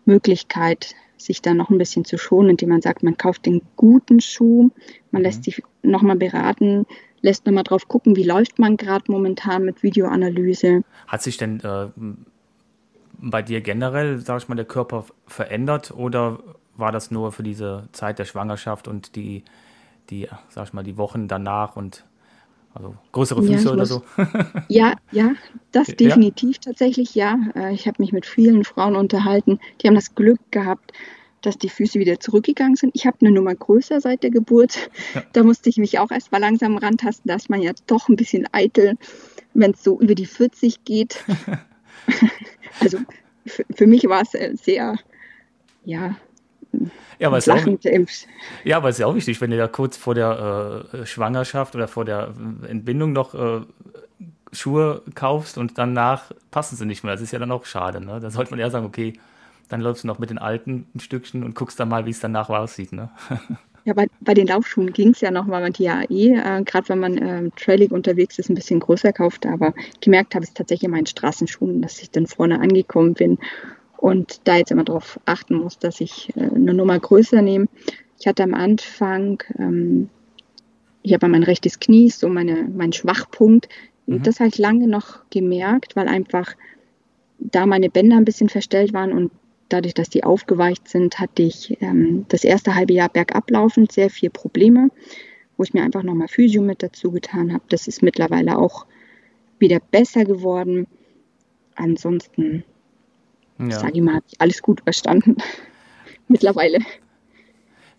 Möglichkeit, 0.05 0.95
sich 1.17 1.41
da 1.41 1.53
noch 1.53 1.69
ein 1.69 1.77
bisschen 1.77 2.05
zu 2.05 2.17
schonen, 2.17 2.51
indem 2.51 2.69
man 2.69 2.81
sagt, 2.81 3.03
man 3.03 3.17
kauft 3.17 3.45
den 3.45 3.61
guten 3.75 4.19
Schuh, 4.19 4.69
man 5.11 5.21
lässt 5.21 5.39
mhm. 5.39 5.43
sich 5.43 5.63
nochmal 5.83 6.15
beraten, 6.15 6.85
lässt 7.21 7.45
nochmal 7.45 7.63
drauf 7.63 7.87
gucken, 7.87 8.15
wie 8.15 8.23
läuft 8.23 8.59
man 8.59 8.77
gerade 8.77 9.11
momentan 9.11 9.65
mit 9.65 9.83
Videoanalyse. 9.83 10.83
Hat 11.07 11.23
sich 11.23 11.37
denn 11.37 11.59
äh, 11.61 11.87
bei 13.19 13.41
dir 13.41 13.61
generell, 13.61 14.19
sag 14.19 14.41
ich 14.41 14.47
mal, 14.47 14.55
der 14.55 14.65
Körper 14.65 15.05
verändert 15.25 15.91
oder 15.95 16.39
war 16.75 16.91
das 16.91 17.11
nur 17.11 17.31
für 17.31 17.43
diese 17.43 17.89
Zeit 17.91 18.19
der 18.19 18.25
Schwangerschaft 18.25 18.87
und 18.87 19.15
die, 19.15 19.43
die, 20.09 20.27
sag 20.49 20.67
ich 20.67 20.73
mal, 20.73 20.83
die 20.83 20.97
Wochen 20.97 21.27
danach 21.27 21.75
und 21.75 22.05
also 22.77 22.95
größere 23.11 23.41
Füße 23.41 23.65
ja, 23.65 23.71
oder 23.71 23.81
muss, 23.81 23.89
so? 23.89 24.03
ja, 24.67 24.93
ja, 25.11 25.31
das 25.71 25.87
definitiv 25.87 26.57
ja? 26.57 26.61
tatsächlich, 26.63 27.15
ja. 27.15 27.37
Äh, 27.55 27.73
ich 27.73 27.87
habe 27.87 28.01
mich 28.01 28.13
mit 28.13 28.25
vielen 28.25 28.63
Frauen 28.63 28.95
unterhalten, 28.95 29.59
die 29.81 29.87
haben 29.87 29.95
das 29.95 30.13
Glück 30.15 30.39
gehabt, 30.51 30.93
dass 31.41 31.57
die 31.57 31.69
Füße 31.69 31.99
wieder 31.99 32.19
zurückgegangen 32.19 32.75
sind. 32.75 32.91
Ich 32.93 33.05
habe 33.05 33.17
eine 33.21 33.31
Nummer 33.31 33.55
größer 33.55 34.01
seit 34.01 34.23
der 34.23 34.31
Geburt. 34.31 34.89
Ja. 35.13 35.23
Da 35.33 35.43
musste 35.43 35.69
ich 35.69 35.77
mich 35.77 35.99
auch 35.99 36.11
erst 36.11 36.31
mal 36.31 36.39
langsam 36.39 36.77
rantasten. 36.77 37.29
Da 37.29 37.35
ist 37.35 37.49
man 37.49 37.61
ja 37.61 37.71
doch 37.85 38.09
ein 38.09 38.15
bisschen 38.15 38.47
eitel, 38.51 38.95
wenn 39.53 39.71
es 39.71 39.83
so 39.83 39.99
über 39.99 40.15
die 40.15 40.25
40 40.25 40.83
geht. 40.83 41.23
also 42.79 42.97
für, 43.45 43.65
für 43.73 43.87
mich 43.87 44.03
war 44.05 44.21
es 44.21 44.33
äh, 44.33 44.55
sehr, 44.55 44.95
ja, 45.85 46.15
ja, 47.19 47.27
aber, 47.27 47.37
ist 47.37 47.49
auch, 47.49 47.65
ja, 48.63 48.77
aber 48.77 48.89
ist 48.89 48.99
ja 48.99 49.07
auch 49.07 49.15
wichtig, 49.15 49.41
wenn 49.41 49.51
ihr 49.51 49.57
da 49.57 49.67
kurz 49.67 49.97
vor 49.97 50.13
der 50.13 50.85
äh, 50.93 51.05
Schwangerschaft 51.05 51.75
oder 51.75 51.87
vor 51.87 52.05
der 52.05 52.33
Entbindung 52.67 53.13
noch 53.13 53.33
äh, 53.33 53.61
Schuhe 54.51 55.01
kaufst 55.15 55.57
und 55.57 55.77
danach 55.77 56.31
passen 56.51 56.75
sie 56.75 56.85
nicht 56.85 57.03
mehr. 57.03 57.13
Das 57.13 57.21
ist 57.21 57.31
ja 57.31 57.39
dann 57.39 57.51
auch 57.51 57.65
schade. 57.65 58.01
Ne? 58.01 58.19
Da 58.19 58.29
sollte 58.29 58.51
man 58.51 58.59
eher 58.59 58.71
sagen, 58.71 58.85
okay, 58.85 59.13
dann 59.69 59.81
läufst 59.81 60.03
du 60.03 60.07
noch 60.07 60.19
mit 60.19 60.29
den 60.29 60.37
alten 60.37 60.87
ein 60.95 60.99
Stückchen 60.99 61.43
und 61.43 61.55
guckst 61.55 61.79
dann 61.79 61.89
mal, 61.89 62.05
wie 62.05 62.11
es 62.11 62.19
danach 62.19 62.49
aussieht. 62.49 62.93
Ne? 62.93 63.09
Ja, 63.85 63.93
bei, 63.93 64.07
bei 64.19 64.33
den 64.33 64.47
Laufschuhen 64.47 64.91
ging 64.91 65.11
es 65.11 65.21
ja 65.21 65.31
noch, 65.31 65.47
weil 65.47 65.61
man 65.61 65.71
die 65.71 65.83
ja 65.83 66.01
eh, 66.09 66.33
äh, 66.33 66.61
gerade 66.65 66.89
wenn 66.89 66.99
man 66.99 67.17
äh, 67.17 67.49
trailig 67.55 67.93
unterwegs 67.93 68.37
ist, 68.37 68.49
ein 68.49 68.55
bisschen 68.55 68.81
größer 68.81 69.13
kauft. 69.13 69.45
Aber 69.45 69.73
gemerkt 70.01 70.35
habe 70.35 70.43
ich 70.43 70.51
tatsächlich 70.51 70.83
in 70.83 70.91
meinen 70.91 71.05
Straßenschuhen, 71.05 71.81
dass 71.81 72.01
ich 72.01 72.11
dann 72.11 72.27
vorne 72.27 72.59
angekommen 72.59 73.13
bin 73.13 73.37
und 73.97 74.41
da 74.45 74.57
jetzt 74.57 74.71
immer 74.71 74.83
darauf 74.83 75.19
achten 75.25 75.55
muss, 75.55 75.79
dass 75.79 76.01
ich 76.01 76.35
äh, 76.35 76.41
eine 76.41 76.73
Nummer 76.73 76.99
größer 76.99 77.41
nehme. 77.41 77.67
Ich 78.19 78.27
hatte 78.27 78.43
am 78.43 78.53
Anfang, 78.53 79.43
ähm, 79.57 80.09
ich 81.03 81.13
habe 81.13 81.27
mein 81.27 81.43
rechtes 81.43 81.79
Knie, 81.79 82.09
so 82.09 82.29
meine, 82.29 82.67
mein 82.73 82.93
Schwachpunkt. 82.93 83.69
Mhm. 84.05 84.23
Das 84.23 84.39
habe 84.39 84.49
ich 84.49 84.57
lange 84.57 84.87
noch 84.87 85.29
gemerkt, 85.29 85.95
weil 85.95 86.07
einfach 86.07 86.55
da 87.39 87.65
meine 87.65 87.89
Bänder 87.89 88.17
ein 88.17 88.25
bisschen 88.25 88.49
verstellt 88.49 88.93
waren 88.93 89.11
und 89.13 89.31
dadurch, 89.69 89.93
dass 89.93 90.09
die 90.09 90.23
aufgeweicht 90.23 90.87
sind, 90.87 91.19
hatte 91.19 91.43
ich 91.43 91.77
ähm, 91.81 92.25
das 92.29 92.43
erste 92.43 92.75
halbe 92.75 92.93
Jahr 92.93 93.09
bergab 93.09 93.49
laufend 93.49 93.91
sehr 93.91 94.09
viele 94.09 94.31
Probleme, 94.31 94.89
wo 95.57 95.63
ich 95.63 95.73
mir 95.73 95.83
einfach 95.83 96.03
nochmal 96.03 96.27
Physio 96.27 96.61
mit 96.61 96.83
dazu 96.83 97.11
getan 97.11 97.53
habe. 97.53 97.63
Das 97.69 97.87
ist 97.87 98.01
mittlerweile 98.01 98.57
auch 98.57 98.85
wieder 99.59 99.79
besser 99.91 100.23
geworden. 100.23 100.87
Ansonsten 101.75 102.63
ja. 103.59 103.79
sage 103.79 103.93
ich 103.95 104.01
mal, 104.01 104.15
habe 104.15 104.25
ich 104.27 104.39
alles 104.39 104.61
gut 104.61 104.81
verstanden. 104.81 105.37
Mittlerweile. 106.27 106.79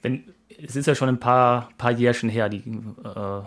Wenn, 0.03 0.25
es 0.63 0.77
ist 0.77 0.87
ja 0.87 0.95
schon 0.95 1.09
ein 1.09 1.21
paar, 1.21 1.71
paar 1.79 1.93
Jährchen 1.93 2.29
her, 2.29 2.49
die, 2.49 2.59
äh, 2.59 3.43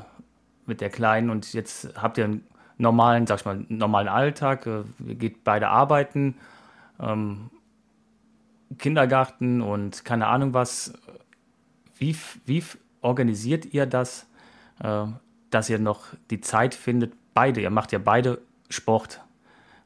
mit 0.66 0.82
der 0.82 0.90
Kleinen 0.90 1.30
und 1.30 1.54
jetzt 1.54 1.90
habt 1.96 2.18
ihr 2.18 2.26
einen 2.26 2.44
normalen, 2.78 3.28
sag 3.28 3.40
ich 3.40 3.46
mal, 3.46 3.66
normalen 3.70 4.08
Alltag, 4.08 4.66
äh, 4.66 4.84
geht 5.16 5.44
beide 5.44 5.70
arbeiten, 5.70 6.36
ähm, 7.00 7.50
Kindergarten 8.78 9.62
und 9.62 10.06
keine 10.06 10.28
Ahnung 10.28 10.54
was. 10.54 10.94
Wie, 11.98 12.16
wie 12.46 12.64
organisiert 13.02 13.74
ihr 13.74 13.86
das, 13.86 14.28
äh, 14.82 15.06
dass 15.50 15.70
ihr 15.70 15.80
noch 15.80 16.06
die 16.30 16.42
Zeit 16.42 16.74
findet, 16.74 17.14
beide, 17.34 17.62
ihr 17.62 17.70
macht 17.70 17.92
ja 17.92 18.00
beide 18.00 18.42
Sport 18.70 19.22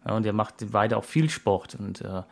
ja, 0.06 0.16
und 0.16 0.26
ihr 0.26 0.34
macht 0.34 0.72
beide 0.72 0.98
auch 0.98 1.04
viel 1.04 1.30
Sport. 1.30 1.76
Und 1.76 2.02
äh, 2.02 2.24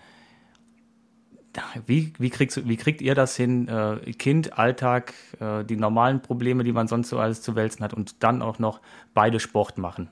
wie, 1.85 2.13
wie, 2.17 2.29
kriegst, 2.29 2.67
wie 2.67 2.77
kriegt 2.77 3.01
ihr 3.01 3.15
das 3.15 3.35
hin, 3.35 3.67
äh, 3.67 4.11
Kind, 4.13 4.57
Alltag, 4.57 5.13
äh, 5.39 5.63
die 5.63 5.75
normalen 5.75 6.21
Probleme, 6.21 6.63
die 6.63 6.71
man 6.71 6.87
sonst 6.87 7.09
so 7.09 7.19
alles 7.19 7.41
zu 7.41 7.55
wälzen 7.55 7.83
hat 7.83 7.93
und 7.93 8.23
dann 8.23 8.41
auch 8.41 8.59
noch 8.59 8.81
beide 9.13 9.39
Sport 9.39 9.77
machen? 9.77 10.09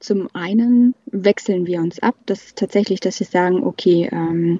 Zum 0.00 0.28
einen 0.34 0.94
wechseln 1.06 1.66
wir 1.66 1.80
uns 1.80 2.00
ab. 2.00 2.16
Das 2.26 2.46
ist 2.46 2.58
tatsächlich, 2.58 3.00
dass 3.00 3.20
wir 3.20 3.26
sagen, 3.26 3.62
okay, 3.62 4.08
ähm, 4.10 4.58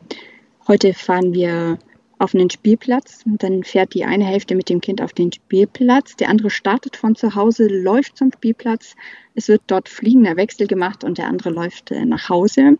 heute 0.68 0.94
fahren 0.94 1.32
wir 1.34 1.78
auf 2.22 2.34
einen 2.34 2.50
Spielplatz. 2.50 3.22
Dann 3.26 3.64
fährt 3.64 3.94
die 3.94 4.04
eine 4.04 4.24
Hälfte 4.24 4.54
mit 4.54 4.68
dem 4.68 4.80
Kind 4.80 5.02
auf 5.02 5.12
den 5.12 5.32
Spielplatz, 5.32 6.14
der 6.14 6.28
andere 6.28 6.50
startet 6.50 6.96
von 6.96 7.16
zu 7.16 7.34
Hause, 7.34 7.66
läuft 7.66 8.16
zum 8.16 8.30
Spielplatz. 8.32 8.94
Es 9.34 9.48
wird 9.48 9.62
dort 9.66 9.88
fliegender 9.88 10.36
Wechsel 10.36 10.68
gemacht 10.68 11.02
und 11.02 11.18
der 11.18 11.26
andere 11.26 11.50
läuft 11.50 11.90
äh, 11.90 12.04
nach 12.04 12.28
Hause. 12.28 12.78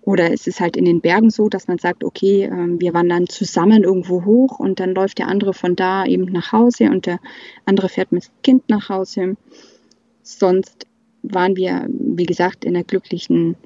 Oder 0.00 0.32
es 0.32 0.46
ist 0.46 0.60
halt 0.60 0.76
in 0.78 0.86
den 0.86 1.02
Bergen 1.02 1.28
so, 1.28 1.50
dass 1.50 1.68
man 1.68 1.78
sagt, 1.78 2.02
okay, 2.02 2.44
ähm, 2.44 2.80
wir 2.80 2.94
wandern 2.94 3.28
zusammen 3.28 3.84
irgendwo 3.84 4.24
hoch 4.24 4.58
und 4.58 4.80
dann 4.80 4.94
läuft 4.94 5.18
der 5.18 5.28
andere 5.28 5.52
von 5.52 5.76
da 5.76 6.06
eben 6.06 6.24
nach 6.24 6.52
Hause 6.52 6.84
und 6.84 7.04
der 7.04 7.20
andere 7.66 7.90
fährt 7.90 8.10
mit 8.10 8.24
dem 8.24 8.42
Kind 8.42 8.68
nach 8.70 8.88
Hause. 8.88 9.36
Sonst 10.22 10.86
waren 11.22 11.56
wir, 11.56 11.86
wie 11.88 12.26
gesagt, 12.26 12.64
in 12.64 12.72
der 12.72 12.84
glücklichen 12.84 13.56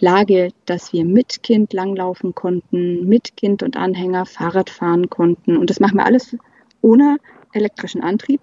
Lage, 0.00 0.50
dass 0.64 0.92
wir 0.92 1.04
mit 1.04 1.42
Kind 1.42 1.72
langlaufen 1.72 2.34
konnten, 2.34 3.06
mit 3.06 3.36
Kind 3.36 3.62
und 3.62 3.76
Anhänger 3.76 4.26
Fahrrad 4.26 4.70
fahren 4.70 5.10
konnten. 5.10 5.56
Und 5.56 5.70
das 5.70 5.80
machen 5.80 5.96
wir 5.96 6.04
alles 6.04 6.36
ohne 6.82 7.18
elektrischen 7.52 8.02
Antrieb. 8.02 8.40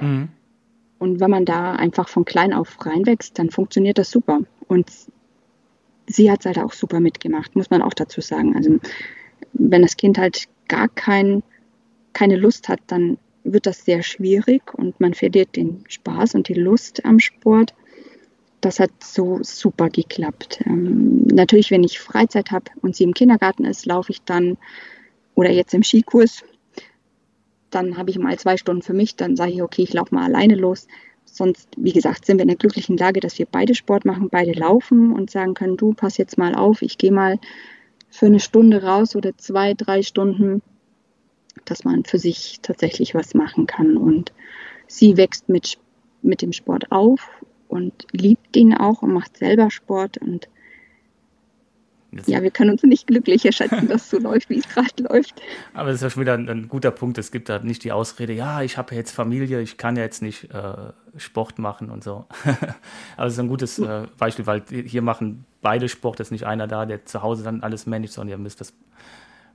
Mhm. 0.00 0.28
Und 0.98 1.20
wenn 1.20 1.30
man 1.30 1.44
da 1.44 1.72
einfach 1.72 2.08
von 2.08 2.24
klein 2.24 2.52
auf 2.52 2.76
reinwächst, 2.84 3.38
dann 3.38 3.50
funktioniert 3.50 3.98
das 3.98 4.10
super. 4.10 4.40
Und 4.68 4.90
sie 6.06 6.30
hat 6.30 6.40
es 6.40 6.46
halt 6.46 6.58
auch 6.58 6.72
super 6.72 7.00
mitgemacht, 7.00 7.56
muss 7.56 7.70
man 7.70 7.82
auch 7.82 7.94
dazu 7.94 8.20
sagen. 8.20 8.56
Also 8.56 8.78
wenn 9.52 9.82
das 9.82 9.96
Kind 9.96 10.18
halt 10.18 10.44
gar 10.68 10.88
kein, 10.88 11.42
keine 12.12 12.36
Lust 12.36 12.68
hat, 12.68 12.80
dann 12.86 13.18
wird 13.44 13.66
das 13.66 13.84
sehr 13.84 14.02
schwierig 14.02 14.74
und 14.74 15.00
man 15.00 15.14
verliert 15.14 15.56
den 15.56 15.84
Spaß 15.88 16.34
und 16.36 16.48
die 16.48 16.54
Lust 16.54 17.04
am 17.04 17.18
Sport 17.18 17.74
das 18.62 18.78
hat 18.78 18.90
so 19.02 19.40
super 19.42 19.90
geklappt. 19.90 20.60
Ähm, 20.64 21.26
natürlich, 21.26 21.70
wenn 21.70 21.84
ich 21.84 21.98
Freizeit 21.98 22.52
habe 22.52 22.70
und 22.80 22.96
sie 22.96 23.04
im 23.04 23.12
Kindergarten 23.12 23.64
ist, 23.64 23.84
laufe 23.86 24.12
ich 24.12 24.22
dann 24.22 24.56
oder 25.34 25.50
jetzt 25.50 25.74
im 25.74 25.82
Skikurs, 25.82 26.44
dann 27.70 27.96
habe 27.96 28.10
ich 28.10 28.18
mal 28.18 28.38
zwei 28.38 28.56
Stunden 28.56 28.82
für 28.82 28.92
mich, 28.92 29.16
dann 29.16 29.36
sage 29.36 29.52
ich, 29.52 29.62
okay, 29.62 29.82
ich 29.82 29.92
laufe 29.92 30.14
mal 30.14 30.24
alleine 30.24 30.54
los. 30.54 30.86
Sonst, 31.24 31.68
wie 31.76 31.92
gesagt, 31.92 32.24
sind 32.24 32.36
wir 32.36 32.42
in 32.42 32.48
der 32.48 32.56
glücklichen 32.56 32.96
Lage, 32.96 33.20
dass 33.20 33.38
wir 33.38 33.46
beide 33.46 33.74
Sport 33.74 34.04
machen, 34.04 34.28
beide 34.30 34.52
laufen 34.52 35.12
und 35.12 35.30
sagen 35.30 35.54
können, 35.54 35.76
du 35.76 35.92
pass 35.92 36.16
jetzt 36.16 36.38
mal 36.38 36.54
auf, 36.54 36.82
ich 36.82 36.98
gehe 36.98 37.12
mal 37.12 37.38
für 38.10 38.26
eine 38.26 38.40
Stunde 38.40 38.84
raus 38.84 39.16
oder 39.16 39.36
zwei, 39.38 39.74
drei 39.74 40.02
Stunden, 40.02 40.62
dass 41.64 41.84
man 41.84 42.04
für 42.04 42.18
sich 42.18 42.60
tatsächlich 42.62 43.14
was 43.14 43.34
machen 43.34 43.66
kann. 43.66 43.96
Und 43.96 44.32
sie 44.86 45.16
wächst 45.16 45.48
mit, 45.48 45.78
mit 46.20 46.42
dem 46.42 46.52
Sport 46.52 46.92
auf 46.92 47.28
und 47.72 48.06
liebt 48.12 48.56
ihn 48.56 48.74
auch 48.74 49.02
und 49.02 49.12
macht 49.12 49.36
selber 49.36 49.70
Sport 49.70 50.18
und 50.18 50.48
das 52.14 52.26
ja, 52.26 52.42
wir 52.42 52.50
können 52.50 52.72
uns 52.72 52.82
nicht 52.82 53.06
glücklicher 53.06 53.52
schätzen, 53.52 53.88
dass 53.88 54.02
es 54.02 54.10
so 54.10 54.18
läuft, 54.18 54.50
wie 54.50 54.58
es 54.58 54.68
gerade 54.68 55.02
läuft. 55.02 55.40
Aber 55.72 55.86
das 55.86 55.96
ist 55.96 56.02
ja 56.02 56.10
schon 56.10 56.20
wieder 56.20 56.34
ein, 56.34 56.46
ein, 56.46 56.68
guter 56.68 56.90
Punkt. 56.90 57.16
Es 57.16 57.32
gibt 57.32 57.48
da 57.48 57.60
nicht 57.60 57.84
die 57.84 57.92
Ausrede, 57.92 58.34
ja, 58.34 58.60
ich 58.60 58.76
habe 58.76 58.94
jetzt 58.94 59.12
Familie, 59.12 59.62
ich 59.62 59.78
kann 59.78 59.96
ja 59.96 60.02
jetzt 60.02 60.20
nicht 60.20 60.52
äh, 60.52 60.92
Sport 61.16 61.58
machen 61.58 61.88
und 61.88 62.04
so. 62.04 62.26
Aber 63.16 63.26
es 63.26 63.32
ist 63.32 63.38
ein 63.38 63.48
gutes 63.48 63.78
äh, 63.78 64.06
Beispiel, 64.18 64.46
weil 64.46 64.62
hier 64.68 65.00
machen 65.00 65.46
beide 65.62 65.88
Sport, 65.88 66.20
es 66.20 66.26
ist 66.26 66.32
nicht 66.32 66.44
einer 66.44 66.66
da, 66.66 66.84
der 66.84 67.06
zu 67.06 67.22
Hause 67.22 67.44
dann 67.44 67.62
alles 67.62 67.86
managt, 67.86 68.12
sondern 68.12 68.38
ihr 68.38 68.42
müsst 68.42 68.60
das 68.60 68.74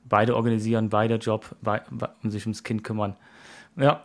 beide 0.06 0.36
organisieren, 0.36 0.90
beide 0.90 1.18
Job 1.18 1.56
bei, 1.62 1.84
und 2.24 2.32
sich 2.32 2.44
ums 2.44 2.64
Kind 2.64 2.84
kümmern. 2.84 3.16
Ja, 3.76 4.04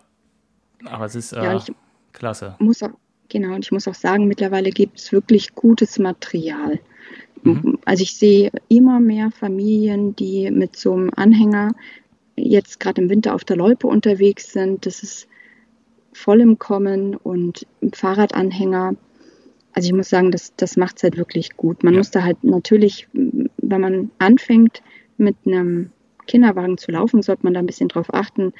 aber 0.84 1.06
es 1.06 1.14
ist 1.14 1.32
äh, 1.32 1.42
ja, 1.42 1.64
klasse. 2.12 2.56
Muss 2.58 2.82
auch, 2.82 2.90
Genau, 3.32 3.54
und 3.54 3.64
ich 3.64 3.72
muss 3.72 3.88
auch 3.88 3.94
sagen, 3.94 4.28
mittlerweile 4.28 4.68
gibt 4.68 4.98
es 4.98 5.10
wirklich 5.10 5.54
gutes 5.54 5.98
Material. 5.98 6.78
Mhm. 7.44 7.78
Also 7.86 8.02
ich 8.02 8.14
sehe 8.14 8.50
immer 8.68 9.00
mehr 9.00 9.30
Familien, 9.30 10.14
die 10.14 10.50
mit 10.50 10.76
so 10.76 10.92
einem 10.92 11.10
Anhänger 11.16 11.70
jetzt 12.36 12.78
gerade 12.78 13.00
im 13.00 13.08
Winter 13.08 13.34
auf 13.34 13.44
der 13.44 13.56
Loipe 13.56 13.86
unterwegs 13.86 14.52
sind. 14.52 14.84
Das 14.84 15.02
ist 15.02 15.28
voll 16.12 16.42
im 16.42 16.58
Kommen 16.58 17.16
und 17.16 17.66
Fahrradanhänger. 17.94 18.96
Also 19.72 19.86
ich 19.86 19.94
muss 19.94 20.10
sagen, 20.10 20.30
das, 20.30 20.54
das 20.56 20.76
macht 20.76 20.98
es 20.98 21.02
halt 21.02 21.16
wirklich 21.16 21.56
gut. 21.56 21.84
Man 21.84 21.94
ja. 21.94 22.00
muss 22.00 22.10
da 22.10 22.24
halt 22.24 22.44
natürlich, 22.44 23.08
wenn 23.14 23.80
man 23.80 24.10
anfängt 24.18 24.82
mit 25.16 25.36
einem 25.46 25.90
Kinderwagen 26.26 26.76
zu 26.76 26.90
laufen, 26.90 27.22
sollte 27.22 27.44
man 27.44 27.54
da 27.54 27.60
ein 27.60 27.66
bisschen 27.66 27.88
drauf 27.88 28.12
achten, 28.12 28.52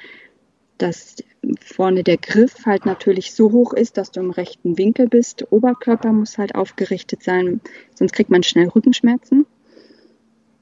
dass 0.82 1.16
vorne 1.60 2.02
der 2.02 2.18
Griff 2.18 2.66
halt 2.66 2.86
natürlich 2.86 3.34
so 3.34 3.52
hoch 3.52 3.72
ist, 3.72 3.96
dass 3.96 4.10
du 4.10 4.20
im 4.20 4.30
rechten 4.30 4.78
Winkel 4.78 5.08
bist. 5.08 5.50
Oberkörper 5.50 6.12
muss 6.12 6.38
halt 6.38 6.54
aufgerichtet 6.54 7.22
sein, 7.22 7.60
sonst 7.94 8.12
kriegt 8.12 8.30
man 8.30 8.42
schnell 8.42 8.68
Rückenschmerzen. 8.68 9.46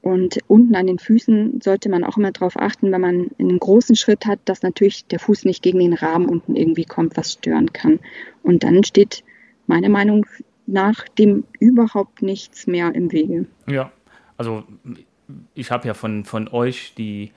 Und 0.01 0.39
unten 0.47 0.75
an 0.75 0.87
den 0.87 0.97
Füßen 0.97 1.61
sollte 1.61 1.87
man 1.89 2.03
auch 2.03 2.17
immer 2.17 2.31
darauf 2.31 2.57
achten, 2.57 2.91
wenn 2.91 3.01
man 3.01 3.29
einen 3.37 3.59
großen 3.59 3.95
Schritt 3.95 4.25
hat, 4.25 4.39
dass 4.45 4.63
natürlich 4.63 5.05
der 5.05 5.19
Fuß 5.19 5.45
nicht 5.45 5.61
gegen 5.61 5.79
den 5.79 5.93
Rahmen 5.93 6.27
unten 6.27 6.55
irgendwie 6.55 6.85
kommt, 6.85 7.17
was 7.17 7.33
stören 7.33 7.71
kann. 7.71 7.99
Und 8.41 8.63
dann 8.63 8.83
steht 8.83 9.23
meiner 9.67 9.89
Meinung 9.89 10.25
nach 10.65 11.07
dem 11.07 11.43
überhaupt 11.59 12.23
nichts 12.23 12.65
mehr 12.65 12.95
im 12.95 13.11
Wege. 13.11 13.45
Ja, 13.67 13.91
also 14.37 14.63
ich 15.53 15.69
habe 15.69 15.87
ja 15.87 15.93
von, 15.93 16.25
von 16.25 16.47
euch 16.47 16.93
die, 16.97 17.31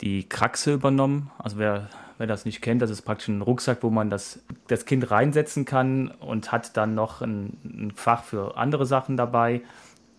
die 0.00 0.26
Kraxe 0.26 0.72
übernommen. 0.72 1.30
Also 1.38 1.58
wer, 1.58 1.90
wer 2.18 2.26
das 2.26 2.44
nicht 2.44 2.60
kennt, 2.60 2.82
das 2.82 2.90
ist 2.90 3.02
praktisch 3.02 3.28
ein 3.28 3.42
Rucksack, 3.42 3.82
wo 3.82 3.90
man 3.90 4.10
das, 4.10 4.40
das 4.66 4.84
Kind 4.84 5.10
reinsetzen 5.10 5.64
kann 5.64 6.08
und 6.08 6.52
hat 6.52 6.76
dann 6.76 6.94
noch 6.94 7.22
ein, 7.22 7.56
ein 7.64 7.92
Fach 7.94 8.24
für 8.24 8.56
andere 8.56 8.86
Sachen 8.86 9.16
dabei. 9.16 9.62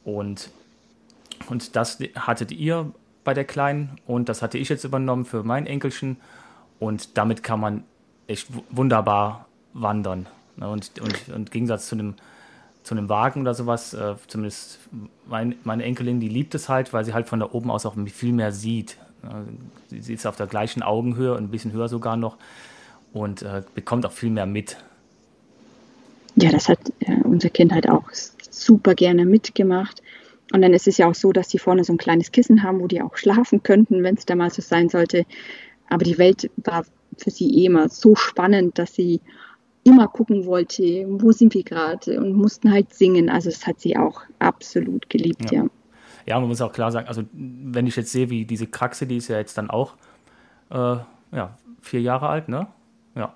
Und 0.04 0.50
und 1.48 1.76
das 1.76 2.00
hattet 2.16 2.52
ihr 2.52 2.92
bei 3.24 3.34
der 3.34 3.46
Kleinen 3.46 4.00
und 4.06 4.30
das 4.30 4.42
hatte 4.42 4.58
ich 4.58 4.70
jetzt 4.70 4.84
übernommen 4.84 5.26
für 5.26 5.44
mein 5.44 5.66
Enkelchen. 5.68 6.18
Und 6.80 7.18
damit 7.18 7.44
kann 7.44 7.60
man 7.60 7.84
echt 8.28 8.48
wunderbar 8.70 9.48
wandern. 9.74 10.28
Ne? 10.56 10.70
Und, 10.70 11.00
und, 11.00 11.30
und 11.30 11.36
im 11.36 11.46
Gegensatz 11.46 11.88
zu 11.88 11.96
einem, 11.96 12.16
zu 12.84 12.96
einem 12.96 13.10
Wagen 13.10 13.42
oder 13.42 13.54
sowas, 13.54 13.94
äh, 13.94 14.16
zumindest 14.28 14.80
mein, 15.28 15.56
meine 15.64 15.84
Enkelin, 15.84 16.20
die 16.20 16.30
liebt 16.30 16.56
es 16.56 16.70
halt, 16.70 16.94
weil 16.94 17.04
sie 17.04 17.14
halt 17.14 17.28
von 17.28 17.40
da 17.40 17.50
oben 17.52 17.70
aus 17.72 17.86
auch 17.86 17.96
viel 18.08 18.34
mehr 18.34 18.52
sieht. 18.52 18.98
Sie 19.88 20.14
ist 20.14 20.26
auf 20.26 20.36
der 20.36 20.48
gleichen 20.48 20.84
Augenhöhe, 20.84 21.36
ein 21.36 21.50
bisschen 21.50 21.72
höher 21.72 21.90
sogar 21.90 22.16
noch 22.16 22.38
und 23.14 23.42
äh, 23.42 23.64
bekommt 23.76 24.06
auch 24.06 24.12
viel 24.12 24.30
mehr 24.30 24.46
mit. 24.46 24.78
Ja, 26.36 26.52
das 26.52 26.70
hat 26.70 26.80
äh, 27.00 27.22
unser 27.24 27.50
Kind 27.50 27.74
halt 27.74 27.90
auch 27.90 28.06
super 28.12 28.96
gerne 28.96 29.26
mitgemacht. 29.26 30.02
Und 30.54 30.62
dann 30.62 30.74
ist 30.74 30.88
es 30.88 30.98
ja 30.98 31.08
auch 31.08 31.16
so, 31.16 31.32
dass 31.32 31.48
die 31.50 31.60
vorne 31.60 31.84
so 31.84 31.94
ein 31.94 31.98
kleines 31.98 32.32
Kissen 32.32 32.64
haben, 32.64 32.80
wo 32.80 32.88
die 32.88 33.02
auch 33.02 33.18
schlafen 33.18 33.62
könnten, 33.62 34.04
wenn 34.04 34.16
es 34.16 34.26
da 34.26 34.36
mal 34.36 34.50
so 34.50 34.62
sein 34.62 34.90
sollte. 34.90 35.26
Aber 35.90 36.04
die 36.04 36.18
Welt 36.18 36.50
war 36.58 36.86
für 37.18 37.30
sie 37.30 37.50
eh 37.62 37.66
immer 37.66 37.90
so 37.90 38.16
spannend, 38.16 38.80
dass 38.80 38.96
sie 38.96 39.22
immer 39.84 40.08
gucken 40.08 40.46
wollte, 40.46 41.06
wo 41.08 41.32
sind 41.32 41.54
wir 41.54 41.64
gerade 41.64 42.20
und 42.20 42.34
mussten 42.34 42.72
halt 42.72 42.94
singen. 42.94 43.30
Also 43.30 43.50
es 43.50 43.66
hat 43.68 43.80
sie 43.80 43.98
auch 43.98 44.22
absolut 44.40 45.10
geliebt, 45.10 45.52
ja. 45.52 45.64
ja. 45.64 45.70
Ja. 46.30 46.40
man 46.40 46.50
muss 46.50 46.62
auch 46.62 46.72
klar 46.72 46.92
sagen, 46.92 47.08
also 47.08 47.24
wenn 47.34 47.88
ich 47.88 47.96
jetzt 47.96 48.12
sehe, 48.12 48.30
wie 48.30 48.46
diese 48.46 48.68
Kraxe, 48.68 49.06
die 49.08 49.18
ist 49.18 49.28
ja 49.28 49.38
jetzt 49.38 49.58
dann 49.58 49.70
auch 49.70 49.96
äh, 50.70 50.98
ja, 51.32 51.58
vier 51.82 52.02
Jahre 52.02 52.30
alt, 52.30 52.50
ne? 52.50 52.68
Ja. 53.16 53.34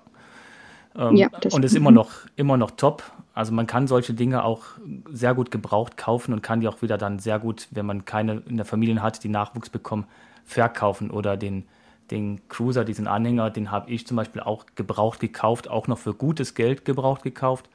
Ähm, 0.96 1.16
ja 1.16 1.28
und 1.52 1.64
ist 1.64 1.74
immer 1.74 1.90
noch, 1.90 2.10
immer 2.36 2.56
noch 2.56 2.72
top. 2.72 3.02
Also 3.34 3.52
man 3.52 3.66
kann 3.66 3.88
solche 3.88 4.14
Dinge 4.14 4.44
auch 4.44 4.62
sehr 5.10 5.34
gut 5.34 5.50
gebraucht 5.50 5.96
kaufen 5.96 6.32
und 6.32 6.42
kann 6.42 6.60
die 6.60 6.68
auch 6.68 6.82
wieder 6.82 6.96
dann 6.96 7.18
sehr 7.18 7.40
gut, 7.40 7.66
wenn 7.72 7.84
man 7.84 8.04
keine 8.04 8.42
in 8.48 8.56
der 8.56 8.66
Familie 8.66 9.02
hat, 9.02 9.24
die 9.24 9.28
Nachwuchs 9.28 9.70
bekommen, 9.70 10.06
verkaufen 10.44 11.10
oder 11.10 11.36
den, 11.36 11.64
den 12.12 12.48
Cruiser, 12.48 12.84
diesen 12.84 13.08
Anhänger, 13.08 13.50
den 13.50 13.72
habe 13.72 13.90
ich 13.90 14.06
zum 14.06 14.16
Beispiel 14.16 14.40
auch 14.40 14.66
gebraucht 14.76 15.18
gekauft, 15.18 15.68
auch 15.68 15.88
noch 15.88 15.98
für 15.98 16.14
gutes 16.14 16.54
Geld 16.54 16.84
gebraucht 16.84 17.24
gekauft 17.24 17.68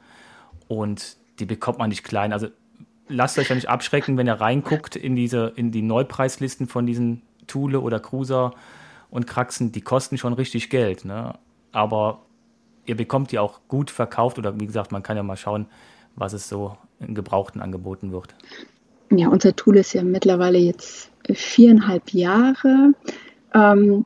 und 0.66 1.16
die 1.40 1.46
bekommt 1.46 1.78
man 1.78 1.90
nicht 1.90 2.04
klein. 2.04 2.32
Also 2.32 2.48
lasst 3.10 3.38
euch 3.38 3.48
ja 3.48 3.54
nicht 3.54 3.68
abschrecken, 3.68 4.16
wenn 4.16 4.26
ihr 4.26 4.40
reinguckt 4.40 4.96
in 4.96 5.16
diese 5.16 5.52
in 5.56 5.70
die 5.70 5.82
Neupreislisten 5.82 6.66
von 6.66 6.86
diesen 6.86 7.22
Thule 7.46 7.80
oder 7.80 8.00
Cruiser 8.00 8.54
und 9.10 9.26
Kraxen, 9.26 9.72
die 9.72 9.80
kosten 9.80 10.16
schon 10.16 10.32
richtig 10.32 10.70
Geld. 10.70 11.04
Ne? 11.04 11.34
Aber 11.72 12.20
ihr 12.86 12.96
bekommt 12.96 13.32
die 13.32 13.38
auch 13.38 13.60
gut 13.68 13.90
verkauft 13.90 14.38
oder 14.38 14.58
wie 14.58 14.66
gesagt, 14.66 14.92
man 14.92 15.02
kann 15.02 15.16
ja 15.16 15.22
mal 15.22 15.36
schauen, 15.36 15.66
was 16.16 16.32
es 16.32 16.48
so 16.48 16.76
in 17.00 17.14
Gebrauchten 17.14 17.60
angeboten 17.60 18.12
wird. 18.12 18.34
Ja, 19.10 19.28
unser 19.28 19.54
Tool 19.56 19.76
ist 19.76 19.92
ja 19.92 20.02
mittlerweile 20.02 20.58
jetzt 20.58 21.10
viereinhalb 21.28 22.12
Jahre. 22.12 22.94
Ähm, 23.54 24.04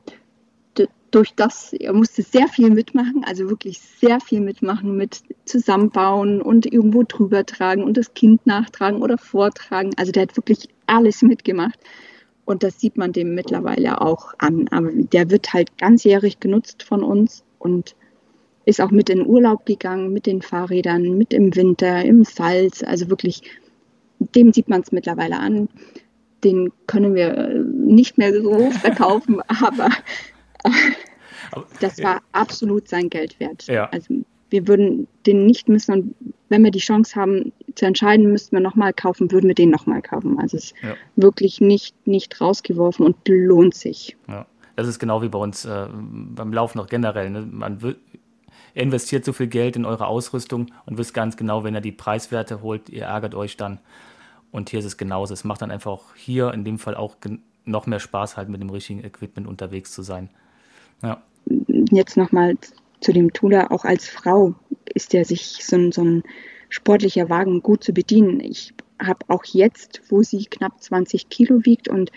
durch 1.11 1.33
das, 1.35 1.71
er 1.73 1.93
musste 1.93 2.23
sehr 2.23 2.47
viel 2.47 2.69
mitmachen, 2.69 3.23
also 3.25 3.49
wirklich 3.49 3.79
sehr 3.79 4.19
viel 4.19 4.41
mitmachen 4.41 4.97
mit 4.97 5.21
zusammenbauen 5.45 6.41
und 6.41 6.65
irgendwo 6.65 7.03
drüber 7.03 7.45
tragen 7.45 7.83
und 7.83 7.95
das 7.97 8.13
Kind 8.13 8.45
nachtragen 8.45 9.01
oder 9.01 9.17
vortragen. 9.17 9.91
Also 9.97 10.11
der 10.11 10.23
hat 10.23 10.35
wirklich 10.35 10.67
alles 10.87 11.21
mitgemacht. 11.21 11.79
Und 12.45 12.61
das 12.61 12.79
sieht 12.79 12.95
man 12.97 13.11
dem 13.11 13.33
mittlerweile 13.33 14.01
auch 14.01 14.33
an. 14.37 14.67
Aber 14.69 14.91
der 14.91 15.31
wird 15.31 15.53
halt 15.53 15.77
ganzjährig 15.77 16.39
genutzt 16.39 16.83
von 16.83 17.03
uns 17.03 17.43
und 17.59 17.95
ist 18.65 18.81
auch 18.81 18.91
mit 18.91 19.09
in 19.09 19.25
Urlaub 19.25 19.65
gegangen, 19.65 20.13
mit 20.13 20.25
den 20.25 20.41
Fahrrädern, 20.41 21.17
mit 21.17 21.33
im 21.33 21.55
Winter, 21.55 22.03
im 22.03 22.23
Salz. 22.23 22.83
Also 22.83 23.09
wirklich, 23.09 23.41
dem 24.19 24.53
sieht 24.53 24.69
man 24.69 24.81
es 24.81 24.91
mittlerweile 24.91 25.39
an. 25.39 25.69
Den 26.43 26.71
können 26.85 27.15
wir 27.15 27.63
nicht 27.63 28.17
mehr 28.17 28.33
so 28.33 28.69
verkaufen, 28.71 29.41
aber, 29.47 29.89
das 31.79 32.01
war 32.01 32.21
absolut 32.31 32.87
sein 32.87 33.09
Geld 33.09 33.39
wert. 33.39 33.67
Ja. 33.67 33.89
Also 33.89 34.15
wir 34.49 34.67
würden 34.67 35.07
den 35.25 35.45
nicht 35.45 35.67
müssen 35.69 35.91
und 35.91 36.15
wenn 36.49 36.63
wir 36.63 36.71
die 36.71 36.79
Chance 36.79 37.15
haben 37.15 37.51
zu 37.75 37.85
entscheiden, 37.85 38.31
müssten 38.31 38.55
wir 38.55 38.61
nochmal 38.61 38.93
kaufen, 38.93 39.31
würden 39.31 39.47
wir 39.47 39.55
den 39.55 39.69
nochmal 39.69 40.01
kaufen. 40.01 40.39
Also 40.39 40.57
es 40.57 40.65
ist 40.65 40.75
ja. 40.83 40.95
wirklich 41.15 41.61
nicht, 41.61 41.95
nicht 42.07 42.39
rausgeworfen 42.39 43.05
und 43.05 43.17
lohnt 43.27 43.75
sich. 43.75 44.15
Ja. 44.27 44.45
Das 44.75 44.87
ist 44.87 44.99
genau 44.99 45.21
wie 45.21 45.29
bei 45.29 45.39
uns 45.39 45.65
äh, 45.65 45.87
beim 45.91 46.53
Laufen 46.53 46.77
noch 46.77 46.87
generell. 46.87 47.29
Ne? 47.29 47.47
Man 47.49 47.81
will, 47.81 47.97
investiert 48.73 49.25
so 49.25 49.33
viel 49.33 49.47
Geld 49.47 49.75
in 49.75 49.85
eure 49.85 50.07
Ausrüstung 50.07 50.67
und 50.85 50.97
wisst 50.97 51.13
ganz 51.13 51.37
genau, 51.37 51.63
wenn 51.63 51.75
ihr 51.75 51.81
die 51.81 51.93
Preiswerte 51.93 52.61
holt, 52.61 52.89
ihr 52.89 53.03
ärgert 53.03 53.33
euch 53.33 53.57
dann. 53.57 53.79
Und 54.51 54.69
hier 54.69 54.79
ist 54.79 54.85
es 54.85 54.97
genauso. 54.97 55.33
Es 55.33 55.43
macht 55.43 55.61
dann 55.61 55.71
einfach 55.71 55.91
auch 55.91 56.15
hier 56.15 56.53
in 56.53 56.63
dem 56.63 56.77
Fall 56.77 56.95
auch 56.95 57.15
noch 57.63 57.87
mehr 57.87 57.99
Spaß, 57.99 58.37
halt 58.37 58.49
mit 58.49 58.61
dem 58.61 58.69
richtigen 58.69 59.03
Equipment 59.03 59.47
unterwegs 59.47 59.91
zu 59.91 60.01
sein. 60.01 60.29
Ja. 61.03 61.21
Jetzt 61.91 62.17
nochmal 62.17 62.57
zu 63.01 63.13
dem 63.13 63.33
Tula. 63.33 63.71
Auch 63.71 63.85
als 63.85 64.07
Frau 64.07 64.55
ist 64.93 65.13
ja 65.13 65.23
sich 65.23 65.65
so 65.65 65.75
ein, 65.75 65.91
so 65.91 66.03
ein 66.03 66.23
sportlicher 66.69 67.29
Wagen 67.29 67.61
gut 67.61 67.83
zu 67.83 67.93
bedienen. 67.93 68.39
Ich 68.39 68.73
habe 68.99 69.19
auch 69.27 69.43
jetzt, 69.45 70.01
wo 70.09 70.23
sie 70.23 70.45
knapp 70.45 70.81
20 70.81 71.29
Kilo 71.29 71.65
wiegt 71.65 71.87
und 71.87 72.11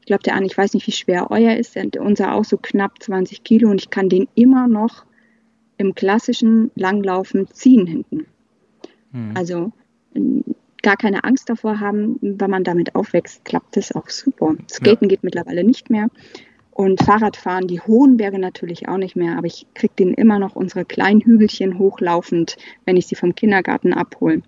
ich 0.00 0.06
glaube, 0.06 0.24
der 0.24 0.34
an, 0.34 0.44
ich 0.44 0.58
weiß 0.58 0.74
nicht, 0.74 0.86
wie 0.88 0.92
schwer 0.92 1.30
euer 1.30 1.54
ist, 1.54 1.76
unser 1.98 2.34
auch 2.34 2.44
so 2.44 2.56
knapp 2.56 3.00
20 3.00 3.44
Kilo 3.44 3.70
und 3.70 3.80
ich 3.80 3.90
kann 3.90 4.08
den 4.08 4.26
immer 4.34 4.66
noch 4.66 5.04
im 5.76 5.94
klassischen 5.94 6.72
Langlaufen 6.74 7.46
ziehen 7.52 7.86
hinten. 7.86 8.26
Hm. 9.12 9.30
Also 9.34 9.72
gar 10.82 10.96
keine 10.96 11.22
Angst 11.22 11.48
davor 11.48 11.78
haben, 11.78 12.18
wenn 12.20 12.50
man 12.50 12.64
damit 12.64 12.94
aufwächst, 12.96 13.44
klappt 13.44 13.76
das 13.76 13.92
auch 13.92 14.08
super. 14.08 14.56
Skaten 14.68 15.04
ja. 15.04 15.08
geht 15.10 15.22
mittlerweile 15.22 15.62
nicht 15.62 15.90
mehr 15.90 16.08
und 16.72 17.02
Fahrradfahren, 17.02 17.68
die 17.68 17.80
hohen 17.80 18.16
Berge 18.16 18.38
natürlich 18.38 18.88
auch 18.88 18.96
nicht 18.96 19.14
mehr, 19.14 19.36
aber 19.36 19.46
ich 19.46 19.66
kriege 19.74 19.94
den 19.98 20.14
immer 20.14 20.38
noch 20.38 20.56
unsere 20.56 20.84
kleinen 20.84 21.20
Hügelchen 21.20 21.78
hochlaufend, 21.78 22.56
wenn 22.86 22.96
ich 22.96 23.06
sie 23.06 23.14
vom 23.14 23.34
Kindergarten 23.34 23.92
abhole. 23.92 24.42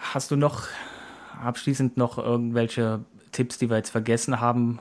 Hast 0.00 0.30
du 0.30 0.36
noch 0.36 0.66
abschließend 1.42 1.96
noch 1.96 2.18
irgendwelche 2.18 3.04
Tipps, 3.32 3.58
die 3.58 3.68
wir 3.68 3.76
jetzt 3.76 3.90
vergessen 3.90 4.40
haben 4.40 4.80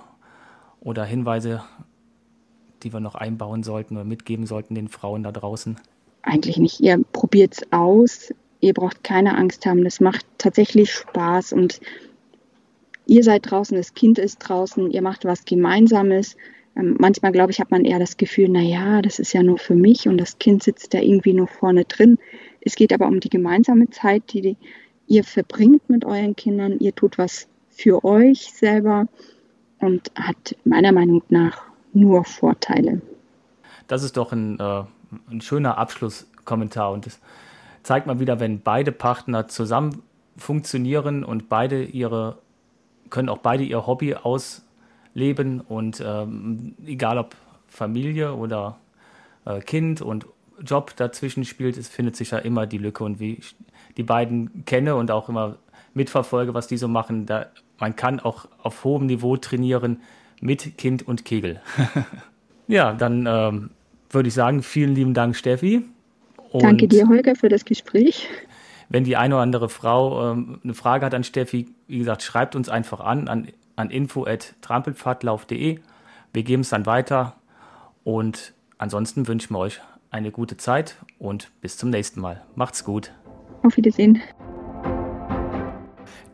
oder 0.79 1.03
Hinweise, 1.03 1.61
die 2.83 2.93
wir 2.93 3.01
noch 3.01 3.15
einbauen 3.15 3.63
sollten 3.63 3.95
oder 3.95 4.05
mitgeben 4.05 4.45
sollten 4.45 4.73
den 4.73 4.87
Frauen 4.87 5.23
da 5.23 5.31
draußen? 5.31 5.77
Eigentlich 6.21 6.57
nicht. 6.57 6.79
Ihr 6.79 7.03
probiert 7.11 7.53
es 7.53 7.71
aus. 7.71 8.33
Ihr 8.59 8.73
braucht 8.73 9.03
keine 9.03 9.37
Angst 9.37 9.65
haben. 9.65 9.83
Das 9.83 9.99
macht 9.99 10.25
tatsächlich 10.37 10.91
Spaß 10.91 11.53
und 11.53 11.81
ihr 13.05 13.23
seid 13.23 13.49
draußen, 13.49 13.75
das 13.77 13.93
Kind 13.93 14.19
ist 14.19 14.39
draußen, 14.39 14.91
ihr 14.91 15.01
macht 15.01 15.25
was 15.25 15.45
Gemeinsames. 15.45 16.35
Ähm, 16.77 16.95
manchmal, 16.99 17.31
glaube 17.31 17.51
ich, 17.51 17.59
hat 17.59 17.71
man 17.71 17.85
eher 17.85 17.99
das 17.99 18.17
Gefühl, 18.17 18.49
naja, 18.49 19.01
das 19.01 19.19
ist 19.19 19.33
ja 19.33 19.43
nur 19.43 19.57
für 19.57 19.75
mich 19.75 20.07
und 20.07 20.17
das 20.17 20.37
Kind 20.37 20.63
sitzt 20.63 20.93
da 20.93 20.99
irgendwie 20.99 21.33
nur 21.33 21.47
vorne 21.47 21.85
drin. 21.85 22.19
Es 22.61 22.75
geht 22.75 22.93
aber 22.93 23.07
um 23.07 23.19
die 23.19 23.29
gemeinsame 23.29 23.89
Zeit, 23.89 24.33
die, 24.33 24.57
ihr 25.07 25.23
verbringt 25.23 25.89
mit 25.89 26.05
euren 26.05 26.35
Kindern. 26.35 26.77
Ihr 26.79 26.93
tut 26.93 27.17
was 27.17 27.47
für 27.69 28.03
euch 28.03 28.51
selber 28.53 29.07
und 29.79 30.11
hat 30.15 30.55
meiner 30.65 30.91
Meinung 30.91 31.23
nach 31.29 31.61
nur 31.93 32.23
Vorteile. 32.25 33.01
Das 33.87 34.03
ist 34.03 34.17
doch 34.17 34.31
ein, 34.31 34.59
äh, 34.59 34.83
ein 35.31 35.41
schöner 35.41 35.77
Abschlusskommentar 35.77 36.91
und 36.91 37.05
das 37.05 37.19
zeigt 37.83 38.05
mal 38.05 38.19
wieder, 38.19 38.39
wenn 38.39 38.61
beide 38.61 38.91
Partner 38.91 39.47
zusammen 39.47 40.03
funktionieren 40.35 41.23
und 41.23 41.49
beide 41.49 41.83
ihre, 41.83 42.37
können 43.09 43.29
auch 43.29 43.39
beide 43.39 43.63
ihr 43.63 43.87
Hobby 43.87 44.15
ausleben 45.17 45.61
und 45.61 46.01
ähm, 46.05 46.75
egal 46.85 47.17
ob 47.17 47.35
Familie 47.67 48.33
oder 48.33 48.77
äh, 49.45 49.59
Kind 49.61 50.01
und 50.01 50.27
Job 50.63 50.95
dazwischen 50.95 51.43
spielt, 51.43 51.77
es 51.77 51.87
findet 51.87 52.15
sich 52.15 52.31
ja 52.31 52.37
immer 52.37 52.67
die 52.67 52.77
Lücke 52.77 53.03
und 53.03 53.19
wie 53.19 53.33
ich 53.33 53.55
die 53.97 54.03
beiden 54.03 54.63
kenne 54.65 54.95
und 54.95 55.09
auch 55.11 55.27
immer 55.27 55.57
mitverfolge, 55.93 56.53
was 56.53 56.67
die 56.67 56.77
so 56.77 56.87
machen, 56.87 57.25
da 57.25 57.47
man 57.79 57.95
kann 57.95 58.19
auch 58.19 58.47
auf 58.61 58.83
hohem 58.83 59.05
Niveau 59.05 59.37
trainieren, 59.37 60.01
mit 60.39 60.77
Kind 60.77 61.07
und 61.07 61.25
Kegel. 61.25 61.61
ja, 62.67 62.93
dann 62.93 63.27
ähm, 63.27 63.69
würde 64.09 64.27
ich 64.29 64.33
sagen, 64.33 64.63
vielen 64.63 64.95
lieben 64.95 65.13
Dank, 65.13 65.35
Steffi. 65.35 65.83
Und 66.51 66.63
Danke 66.63 66.87
dir, 66.87 67.07
Holger, 67.07 67.35
für 67.35 67.49
das 67.49 67.65
Gespräch. 67.65 68.27
Wenn 68.89 69.03
die 69.03 69.15
eine 69.15 69.35
oder 69.35 69.43
andere 69.43 69.69
Frau 69.69 70.31
ähm, 70.31 70.59
eine 70.63 70.73
Frage 70.73 71.05
hat 71.05 71.13
an 71.13 71.23
Steffi, 71.23 71.67
wie 71.87 71.99
gesagt, 71.99 72.23
schreibt 72.23 72.55
uns 72.55 72.69
einfach 72.69 72.99
an 72.99 73.27
an, 73.27 73.47
an 73.77 73.89
info.trampelpfadlauf.de. 73.89 75.79
Wir 76.33 76.43
geben 76.43 76.61
es 76.61 76.69
dann 76.69 76.85
weiter 76.85 77.37
und 78.03 78.53
ansonsten 78.77 79.27
wünschen 79.27 79.53
wir 79.53 79.59
euch 79.59 79.79
eine 80.11 80.31
gute 80.31 80.57
Zeit 80.57 80.97
und 81.19 81.51
bis 81.61 81.77
zum 81.77 81.89
nächsten 81.89 82.19
Mal. 82.19 82.43
Macht's 82.55 82.83
gut. 82.83 83.13
Auf 83.63 83.77
Wiedersehen. 83.77 84.21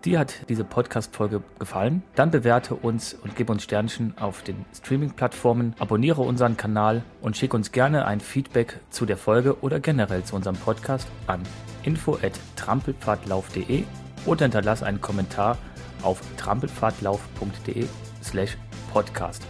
Dir 0.06 0.19
hat 0.19 0.49
diese 0.49 0.63
Podcast-Folge 0.65 1.41
gefallen? 1.60 2.03
Dann 2.15 2.29
bewerte 2.29 2.75
uns 2.75 3.13
und 3.13 3.38
gib 3.38 3.49
uns 3.49 3.63
Sternchen 3.63 4.17
auf 4.17 4.43
den 4.43 4.65
Streaming-Plattformen, 4.75 5.75
abonniere 5.79 6.23
unseren 6.23 6.58
Kanal 6.58 7.03
und 7.21 7.38
schick 7.38 7.53
uns 7.53 7.71
gerne 7.71 8.06
ein 8.06 8.19
Feedback 8.19 8.82
zu 8.89 9.06
der 9.06 9.15
Folge 9.15 9.62
oder 9.62 9.79
generell 9.79 10.23
zu 10.23 10.36
unserem 10.36 10.58
Podcast 10.58 11.08
an 11.27 11.43
info@trampelpfadlauf.de 11.84 13.86
oder 14.25 14.43
hinterlass 14.43 14.84
einen 14.84 14.99
Kommentar 14.99 15.58
auf 16.03 16.21
trampelpfadlauf.de 16.37 17.87
slash 18.23 18.57
podcast. 18.91 19.43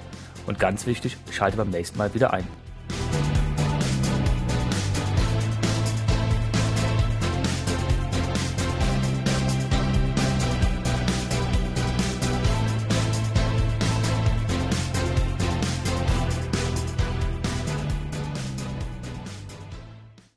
Und 0.46 0.60
ganz 0.60 0.86
wichtig, 0.86 1.18
schalte 1.32 1.58
beim 1.58 1.70
nächsten 1.70 1.98
Mal 1.98 2.14
wieder 2.14 2.34
ein. 2.34 2.48